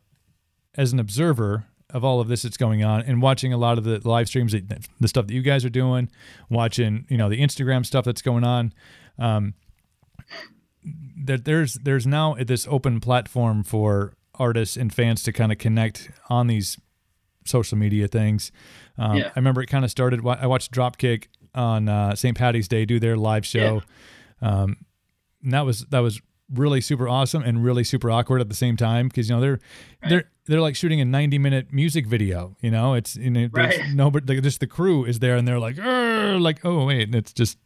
[0.77, 3.85] as an observer of all of this that's going on and watching a lot of
[3.85, 6.11] the live streams the stuff that you guys are doing
[6.51, 8.75] watching you know the instagram stuff that's going on
[9.19, 9.55] um,
[11.25, 16.11] that there's there's now this open platform for artists and fans to kind of connect
[16.29, 16.79] on these
[17.45, 18.51] social media things.
[18.99, 19.27] Um, Yeah.
[19.29, 20.27] I remember it kind of started.
[20.27, 22.37] I watched Dropkick on uh, St.
[22.37, 23.83] Patty's Day do their live show.
[24.43, 24.77] Um,
[25.43, 26.21] and that was that was
[26.53, 29.59] really super awesome and really super awkward at the same time because you know they're
[30.09, 33.79] they're they're like shooting a 90 minute music video you know it's you know there's
[33.79, 33.95] Right.
[33.95, 37.15] no but like, just the crew is there and they're like like oh wait and
[37.15, 37.57] it's just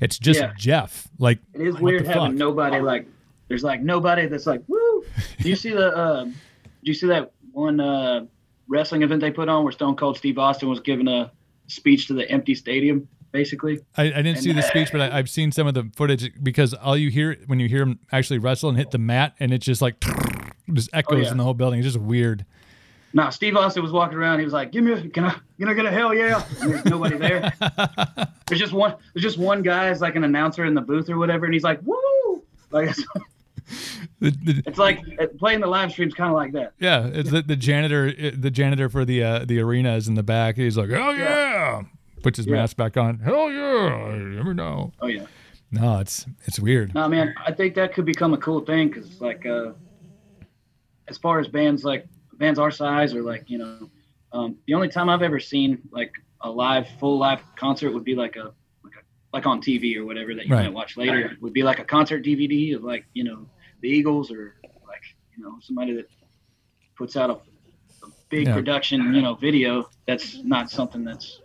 [0.00, 0.52] it's just Yeah.
[0.56, 2.32] jeff like It is weird having fuck?
[2.34, 3.06] nobody like.
[3.48, 5.04] There's like nobody that's like woo.
[5.40, 5.94] Do you see the?
[5.94, 6.32] Uh, do
[6.84, 8.24] you see that one uh,
[8.66, 11.30] wrestling event they put on where Stone Cold Steve Austin was giving a
[11.66, 13.80] speech to the empty stadium, basically?
[13.96, 16.74] I, I didn't see the speech, but I, I've seen some of the footage because
[16.74, 19.66] all you hear when you hear him actually wrestle and hit the mat, and it's
[19.66, 19.98] just like
[20.72, 21.30] just echoes Oh, yeah.
[21.32, 21.80] in the whole building.
[21.80, 22.44] It's just weird.
[23.14, 24.38] Nah, Steve Austin was walking around.
[24.38, 26.70] He was like, "Give me, a, can I, can I get a hell yeah?" And
[26.72, 27.52] there's nobody there.
[28.46, 28.94] there's just one.
[29.12, 31.62] There's just one guy, is like an announcer in the booth or whatever, and he's
[31.64, 33.04] like, "Woo!" Like it's,
[34.20, 35.00] The- the- it's like
[35.38, 36.72] playing the live stream's kind of like that.
[36.78, 38.12] yeah, it's the, the janitor.
[38.34, 40.56] The janitor for the uh, the arena is in the back.
[40.56, 41.82] He's like, "Oh yeah,"
[42.22, 42.54] puts his Yeah.
[42.56, 43.18] mask back on.
[43.18, 44.14] Hell yeah!
[44.16, 44.92] You never know.
[45.00, 45.26] Oh yeah.
[45.70, 46.94] No, it's it's weird.
[46.94, 49.72] No, man, I think that could become a cool thing because, like, uh,
[51.08, 52.06] as far as bands like
[52.38, 53.90] bands our size or like you know,
[54.32, 56.12] um, the only time I've ever seen like
[56.42, 58.52] a live full live concert would be like a
[58.84, 59.02] like a
[59.36, 60.64] like on TV or whatever that you Right.
[60.64, 63.46] might watch later would be like a concert DVD of like you know
[63.80, 64.54] the Eagles or
[64.86, 65.02] like
[65.36, 66.06] you know somebody that
[66.96, 68.54] puts out a, a big Yeah.
[68.54, 69.88] production you know video.
[70.06, 71.40] That's not something that's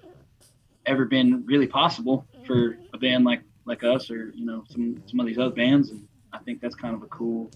[0.88, 5.20] ever been really possible for a band like like us or you know some some
[5.20, 7.52] of these other bands and i think that's kind of a cool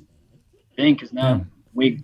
[0.75, 1.43] thing because now Yeah.
[1.73, 2.01] we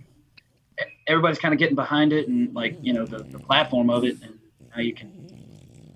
[1.06, 4.16] everybody's kind of getting behind it and like you know the, the platform of it
[4.22, 4.38] and
[4.70, 5.12] how you can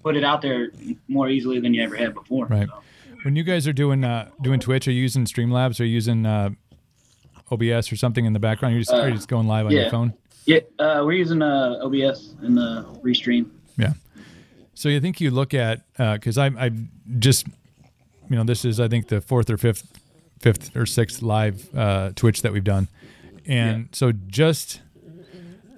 [0.03, 0.70] put it out there
[1.09, 2.68] more easily than you ever had before Right.
[2.68, 2.83] So,
[3.24, 5.78] When you guys are doing uh, doing Twitch, are you using Streamlabs?
[5.78, 6.51] You using uh,
[7.53, 8.74] OBS or something in the background?
[8.74, 10.12] You're just, are you just going live on your phone?
[10.45, 13.93] yeah uh, we're using uh, obs and the restream Yeah.
[14.74, 16.70] So you think you look at because I I
[17.18, 17.46] just
[18.28, 19.98] you know this is I think the fourth or fifth
[20.40, 22.88] fifth or sixth live uh, Twitch that we've done,
[23.46, 24.80] and so just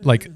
[0.03, 0.29] like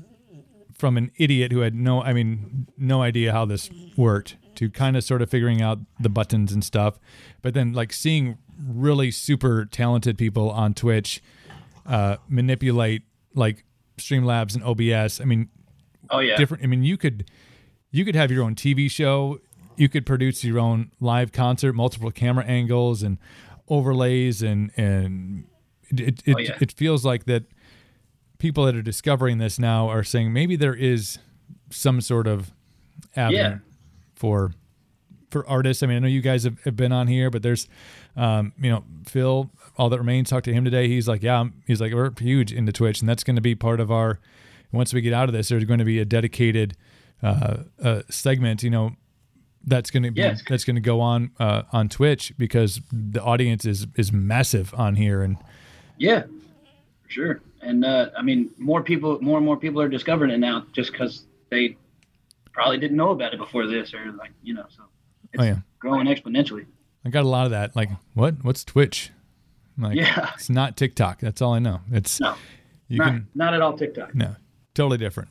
[0.74, 4.96] from an idiot who had no I mean no idea how this worked to kind
[4.96, 6.98] of sort of figuring out the buttons and stuff,
[7.42, 11.22] but then like seeing really super talented people on Twitch
[11.86, 13.02] uh, manipulate
[13.34, 13.64] like
[13.98, 15.20] Streamlabs and OBS.
[15.20, 15.48] I mean,
[16.11, 16.64] oh yeah different.
[16.64, 17.30] I mean, you could
[17.91, 19.41] you could have your own TV show.
[19.76, 23.18] You could produce your own live concert, multiple camera angles and
[23.68, 25.45] overlays, and and
[25.91, 26.57] it it, Oh, yeah.
[26.61, 27.45] it feels like that
[28.39, 31.18] people that are discovering this now are saying maybe there is
[31.70, 32.53] some sort of
[33.16, 33.59] avenue Yeah.
[34.14, 34.53] for
[35.30, 35.82] for artists.
[35.82, 37.68] I mean, I know you guys have, have been on here, but there's,
[38.16, 40.30] um, you know, Phil, all that remains.
[40.30, 40.89] Talked to him today.
[40.89, 43.55] He's like, yeah, I'm- he's like, we're huge into Twitch, and that's going to be
[43.55, 44.20] part of our.
[44.72, 46.76] Once we get out of this, there's going to be a dedicated
[47.23, 48.62] uh, uh, segment.
[48.62, 48.97] You know,
[49.64, 50.43] that's going to be Yes.
[50.49, 54.97] that's going to go on uh, on Twitch because the audience is is massive on
[54.97, 55.37] here, and
[55.99, 56.23] Yeah,
[57.03, 57.41] for sure.
[57.61, 60.93] And uh, I mean, more people, more and more people are discovering it now, just
[60.93, 61.77] because they
[62.53, 64.85] probably didn't know about it before this, or like you know, so
[65.33, 65.57] it's Oh, yeah.
[65.81, 66.66] growing exponentially.
[67.05, 67.75] I got a lot of that.
[67.77, 68.45] Like, what?
[68.45, 69.11] What's Twitch?
[69.77, 70.31] Like, Yeah.
[70.35, 71.21] it's not TikTok.
[71.21, 71.81] That's all I know.
[71.93, 72.35] It's No,
[72.89, 74.14] you not can not at all TikTok.
[74.14, 74.37] no,
[74.75, 75.29] totally different.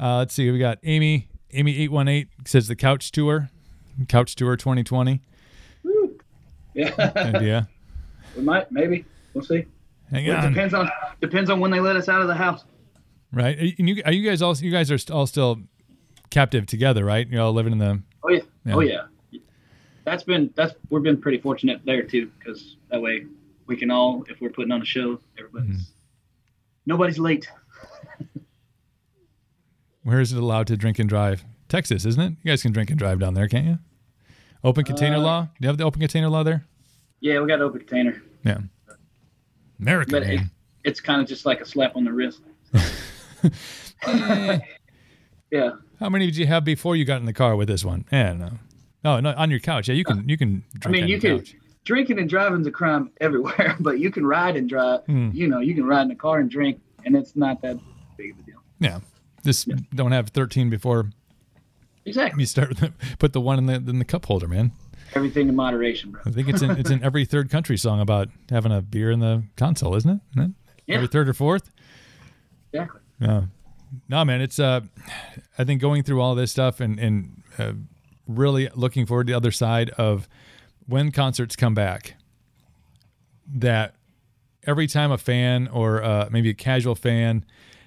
[0.00, 0.50] Uh, let's see.
[0.50, 1.28] We got Amy.
[1.52, 3.48] Amy eight one eight says the Couch Tour,
[4.08, 5.20] Couch Tour 2020.
[6.74, 7.68] Yeah, Idea.
[8.36, 9.66] we might, maybe, we'll see.
[10.10, 10.52] Hang It on.
[10.52, 10.90] depends on
[11.20, 12.64] depends on when they let us out of the house.
[13.32, 13.56] Right?
[13.78, 14.56] And you, are you guys all?
[14.56, 15.60] You guys are all still
[16.30, 17.28] captive together, right?
[17.28, 18.02] You're all living in the.
[18.24, 18.40] Oh yeah.
[18.66, 18.74] Yeah.
[18.74, 19.02] Oh yeah.
[20.04, 23.26] That's been that's we've been pretty fortunate there too, because that way
[23.66, 25.82] we can all, if we're putting on a show, everybody's Mm-hmm.
[26.86, 27.48] nobody's late.
[30.04, 31.44] Where is it allowed to drink and drive?
[31.68, 32.30] Texas, isn't it?
[32.42, 33.78] You guys can drink and drive down there, can't you?
[34.62, 35.42] Open container Uh, law.
[35.42, 36.64] Do you have the open container law there?
[37.20, 38.58] Yeah, we got open container, Yeah.
[39.80, 40.40] America, but it,
[40.84, 42.40] it's kind of just like a slap on the wrist.
[45.50, 45.72] Yeah.
[46.00, 48.04] How many did you have before you got in the car with this one?
[48.10, 48.50] Yeah, no.
[49.04, 49.88] Oh, no, on your couch.
[49.88, 51.54] Yeah, you can you can drink I mean, you can couch.
[51.84, 55.04] drinking and driving's a crime everywhere, but you can ride and drive.
[55.06, 55.30] Hmm.
[55.32, 57.78] You know, you can ride in a car and drink, and it's not that
[58.16, 58.60] big of a deal.
[58.80, 59.00] Yeah.
[59.44, 61.10] Just don't have 13 before
[62.06, 62.42] Exactly.
[62.42, 64.72] you start with the, put the one in the in the cup holder, man.
[65.14, 66.20] Everything in moderation, bro.
[66.26, 69.20] I think it's in it's in every third country song about having a beer in
[69.20, 70.20] the console, isn't it?
[70.36, 70.54] Isn't it?
[70.86, 70.96] Yeah.
[70.96, 71.70] Every third or fourth?
[72.72, 73.00] Exactly.
[73.20, 73.42] Yeah.
[74.08, 74.80] No, man, it's uh
[75.58, 77.72] I think going through all this stuff and and uh,
[78.26, 80.28] really looking forward to the other side of
[80.86, 82.14] when concerts come back
[83.54, 83.94] that
[84.66, 87.44] every time a fan or uh, maybe a casual fan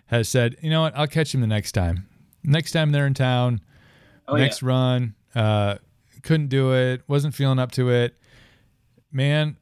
[0.07, 0.97] has said, "You know what?
[0.97, 2.07] I'll catch him the next time.
[2.43, 3.61] Next time they're in town,
[4.27, 4.67] Oh next yeah.
[4.69, 5.75] run, uh
[6.23, 8.15] couldn't do it, wasn't feeling up to it."
[9.11, 9.57] Man,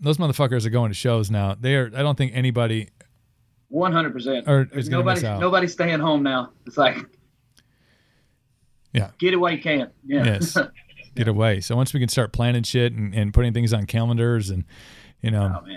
[0.00, 1.56] those motherfuckers are going to shows now.
[1.58, 2.88] They are I don't think anybody
[3.68, 4.46] One hundred percent.
[4.48, 5.40] Or is Nobody, out.
[5.40, 6.52] nobody's staying home now.
[6.66, 6.96] It's like
[8.92, 9.10] Yeah.
[9.18, 9.90] get away can.
[10.04, 10.24] Yeah.
[10.24, 10.56] yes
[11.14, 14.48] get away so once we can start planning shit and, and putting things on calendars
[14.48, 14.64] and
[15.20, 15.76] you know oh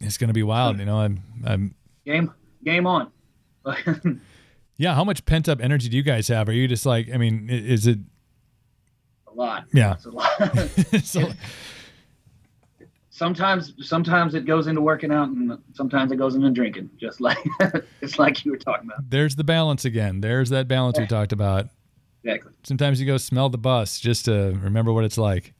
[0.00, 1.74] it's gonna be wild you know i'm i'm
[2.06, 2.32] Game
[2.64, 3.10] game on.
[4.76, 7.16] yeah how much pent up energy do you guys have are you just like i
[7.18, 7.98] mean is it
[9.26, 9.64] a lot.
[9.72, 9.92] Yeah.
[9.92, 11.02] It's a lot.
[11.04, 11.30] so,
[13.10, 16.90] sometimes sometimes it goes into working out and sometimes it goes into drinking.
[16.98, 17.38] Just like
[18.00, 19.08] it's like you were talking about.
[19.10, 21.66] there's the balance again there's that balance we talked about
[22.24, 22.52] Exactly.
[22.64, 25.54] sometimes you go smell the bus just to remember what it's like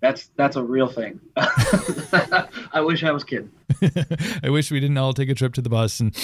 [0.00, 1.20] That's that's a real thing.
[1.36, 3.50] I wish I was kidding.
[4.42, 6.14] i wish we didn't all take a trip to the bus and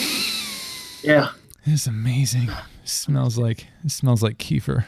[1.03, 1.31] Yeah.
[1.65, 4.87] it's amazing it smells like it smells like Kiefer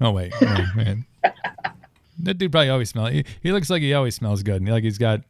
[0.00, 1.04] oh wait oh, man
[2.20, 4.96] that dude probably always smells he, he looks like he always smells good like he's
[4.98, 5.20] got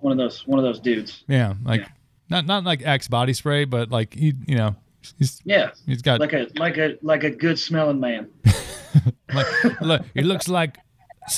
[0.00, 1.22] One of those one of those dudes.
[1.28, 1.88] Yeah, like Yeah.
[2.30, 4.74] not not like Axe body spray, but like he, you know,
[5.18, 5.70] he's Yeah.
[5.86, 8.28] he's got Like a like a like a good smelling man.
[9.32, 10.78] like look, he looks like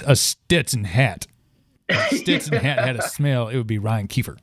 [0.06, 1.26] a Stetson hat.
[1.88, 4.38] If Stetson hat had a smell, it would be Ryan Kiefer.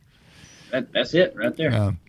[0.71, 1.73] That, that's it right there.
[1.73, 1.99] Um,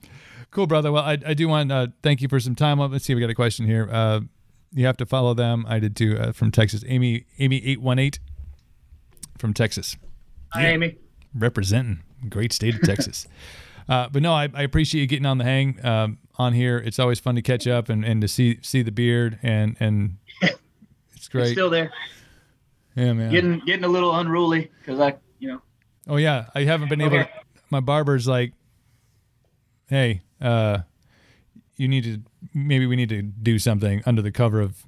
[0.51, 0.91] cool, brother.
[0.91, 2.79] Well, I, I do want to uh, thank you for some time.
[2.79, 3.89] Let's see, we got a question here.
[3.91, 4.21] Uh,
[4.73, 5.65] you have to follow them.
[5.69, 6.19] I did too.
[6.19, 8.19] Uh, from Texas, Amy Amy eight one eight
[9.39, 9.97] from Texas.
[10.53, 10.97] Hi, Amy.
[11.35, 13.27] representing great state of Texas.
[13.89, 16.77] Uh, but no, I, I appreciate you getting on the hang um, on here.
[16.77, 20.17] It's always fun to catch up and, and to see see the beard and and
[20.43, 20.59] it's
[21.15, 21.53] It's great.
[21.53, 21.93] still there.
[22.97, 23.31] Yeah, man.
[23.31, 25.63] Getting getting a little unruly because I you know
[26.09, 27.19] oh yeah, I haven't been able.
[27.19, 27.31] Okay.
[27.31, 27.41] to
[27.71, 28.53] My barber's like,
[29.89, 30.79] hey, uh,
[31.77, 32.21] you need to
[32.55, 34.83] maybe we need to do something under the cover of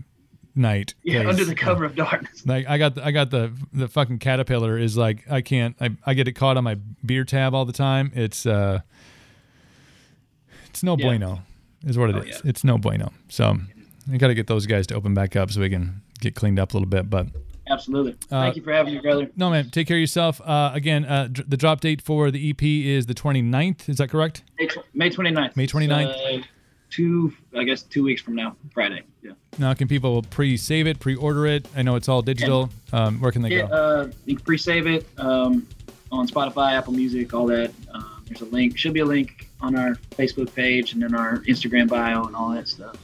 [0.54, 0.94] night.
[1.04, 2.44] yeah under the cover of darkness.
[2.46, 5.90] Like I got the, I got the the fucking caterpillar is like I can't I,
[6.04, 8.10] I get it caught on my beer tab all the time.
[8.14, 8.80] It's uh
[10.70, 11.04] it's no Yeah.
[11.04, 11.42] bueno
[11.86, 12.22] is what it is.
[12.24, 12.50] Oh, yeah.
[12.50, 13.12] It's no bueno.
[13.28, 13.56] So
[14.12, 16.58] I got to get those guys to open back up so we can get cleaned
[16.58, 17.08] up a little bit.
[17.10, 17.28] But
[17.70, 18.12] Absolutely.
[18.30, 19.30] Uh, Thank you for having me, brother.
[19.36, 20.40] no man, take care of yourself.
[20.44, 23.88] Uh, again, uh, the drop date for the EP is the 29th.
[23.88, 24.42] Is that correct?
[24.58, 25.56] May, tw- May 29th.
[25.56, 26.40] May 29th.
[26.40, 26.42] Uh,
[26.90, 29.02] two, I guess, two weeks from now, Friday.
[29.22, 29.32] Yeah.
[29.58, 31.66] Now can people pre-save it, pre-order it?
[31.76, 32.70] I know it's all digital.
[32.92, 33.74] Um, where can they Yeah, go?
[33.74, 35.66] uh, you can pre-save it um,
[36.10, 37.70] on Spotify, Apple Music, all that.
[37.92, 38.78] Um, there's a link.
[38.78, 42.50] Should be a link on our Facebook page and then our Instagram bio and all
[42.50, 42.96] that stuff.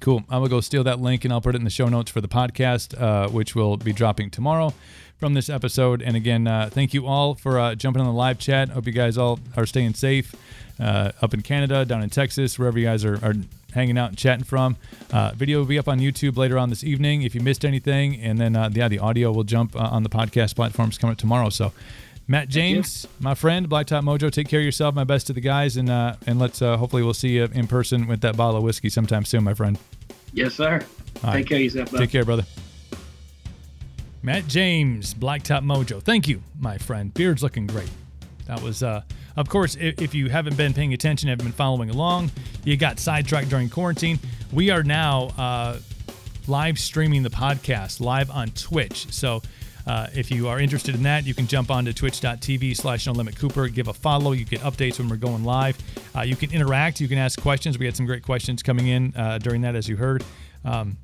[0.00, 0.18] Cool.
[0.28, 2.20] I'm gonna go steal that link and I'll put it in the show notes for
[2.20, 4.72] the podcast, uh, which will be dropping tomorrow
[5.18, 6.00] from this episode.
[6.02, 8.68] And again, uh, thank you all for uh, jumping on the live chat.
[8.68, 10.34] Hope you guys all are staying safe
[10.78, 13.34] uh, up in Canada, down in Texas, wherever you guys are, are
[13.74, 14.76] hanging out and chatting from.
[15.12, 18.20] Uh, video will be up on YouTube later on this evening if you missed anything,
[18.20, 21.50] and then uh, yeah, the audio will jump on the podcast platforms coming up tomorrow.
[21.50, 21.72] So.
[22.30, 24.30] Matt James, my friend, Blacktop Mojo.
[24.30, 24.94] Take care of yourself.
[24.94, 27.66] My best to the guys, and uh, and let's uh, hopefully we'll see you in
[27.66, 29.78] person with that bottle of whiskey sometime soon, my friend.
[30.34, 30.80] Yes, sir.
[31.24, 31.38] All right.
[31.38, 31.90] Take care of yourself.
[31.90, 31.98] bud.
[31.98, 32.44] Take care, brother.
[34.22, 36.02] Matt James, Blacktop Mojo.
[36.02, 37.14] Thank you, my friend.
[37.14, 37.90] Beard's looking great.
[38.46, 39.02] That was, uh,
[39.36, 42.30] of course, if, if you haven't been paying attention, haven't been following along,
[42.64, 44.18] you got sidetracked during quarantine.
[44.52, 45.78] We are now uh,
[46.46, 49.10] live streaming the podcast live on Twitch.
[49.12, 49.40] So
[49.88, 53.12] uh, if you are interested in that, you can jump on to twitch.tv slash no
[53.12, 54.32] limit Cooper, give a follow.
[54.32, 55.78] You get updates when we're going live.
[56.14, 57.78] Uh, you can interact, you can ask questions.
[57.78, 60.22] We had some great questions coming in uh, during that, as you heard.
[60.64, 60.98] Um,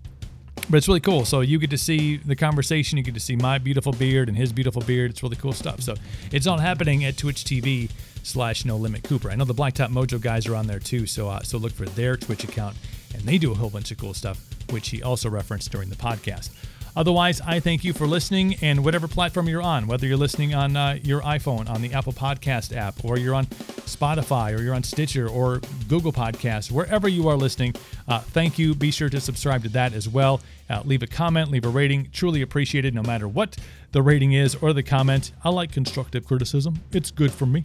[0.69, 1.25] but it's really cool.
[1.25, 2.99] So you get to see the conversation.
[2.99, 5.11] You get to see my beautiful beard and his beautiful beard.
[5.11, 5.81] It's really cool stuff.
[5.81, 5.95] So
[6.31, 7.91] it's all happening at Twitch TV
[8.23, 9.31] slash No Limit Cooper.
[9.31, 11.07] I know the Blacktop Mojo guys are on there too.
[11.07, 12.77] So uh, so look for their Twitch account,
[13.15, 15.97] and they do a whole bunch of cool stuff, which he also referenced during the
[15.97, 16.51] podcast.
[16.97, 20.77] Otherwise, I thank you for listening and whatever platform you're on, whether you're listening on
[20.77, 24.85] uh, your iPhone, on the Apple Podcast app, or you're on Spotify, or you're on
[24.85, 27.75] Stitcher, or Google Podcasts, wherever you are listening,
[28.07, 28.75] uh, thank you.
[28.75, 30.41] Be sure to subscribe to that as well.
[30.71, 32.09] Uh, leave a comment, leave a rating.
[32.13, 33.57] Truly appreciated no matter what
[33.91, 35.33] the rating is or the comment.
[35.43, 37.65] I like constructive criticism, it's good for me.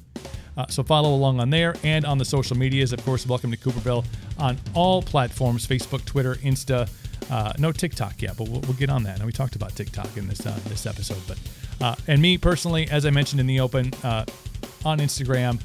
[0.58, 2.92] Uh, so follow along on there and on the social medias.
[2.92, 4.06] Of course, welcome to Cooperville
[4.38, 6.90] on all platforms Facebook, Twitter, Insta.
[7.30, 9.18] Uh, no TikTok yet, but we'll, we'll get on that.
[9.18, 11.22] And we talked about TikTok in this uh, this episode.
[11.28, 11.38] But
[11.82, 14.26] uh, and me personally, as I mentioned in the open, uh,
[14.84, 15.60] on Instagram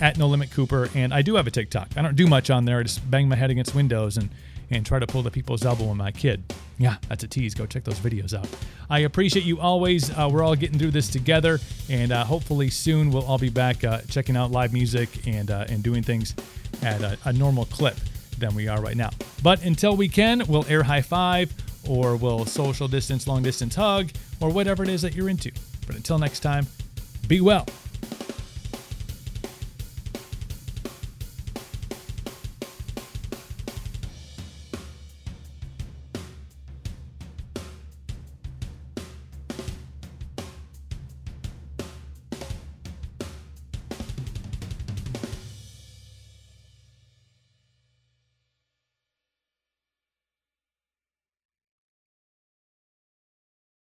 [0.00, 1.88] at No Limit Cooper, and I do have a TikTok.
[1.96, 2.78] I don't do much on there.
[2.78, 4.30] I just bang my head against windows and
[4.70, 6.42] and try to pull the people's elbow with my kid.
[6.78, 7.54] Yeah, that's a tease.
[7.54, 8.48] Go check those videos out.
[8.88, 10.10] I appreciate you always.
[10.10, 13.84] Uh, we're all getting through this together, and uh, hopefully soon we'll all be back
[14.08, 16.34] checking out live music and and doing things
[16.82, 17.96] at a, a normal clip
[18.38, 19.10] than we are right now.
[19.42, 21.52] But until we can, we'll air high five
[21.88, 24.10] or we'll social distance, long distance hug,
[24.40, 25.52] or whatever it is that you're into.
[25.86, 26.66] But until next time,
[27.28, 27.66] be well.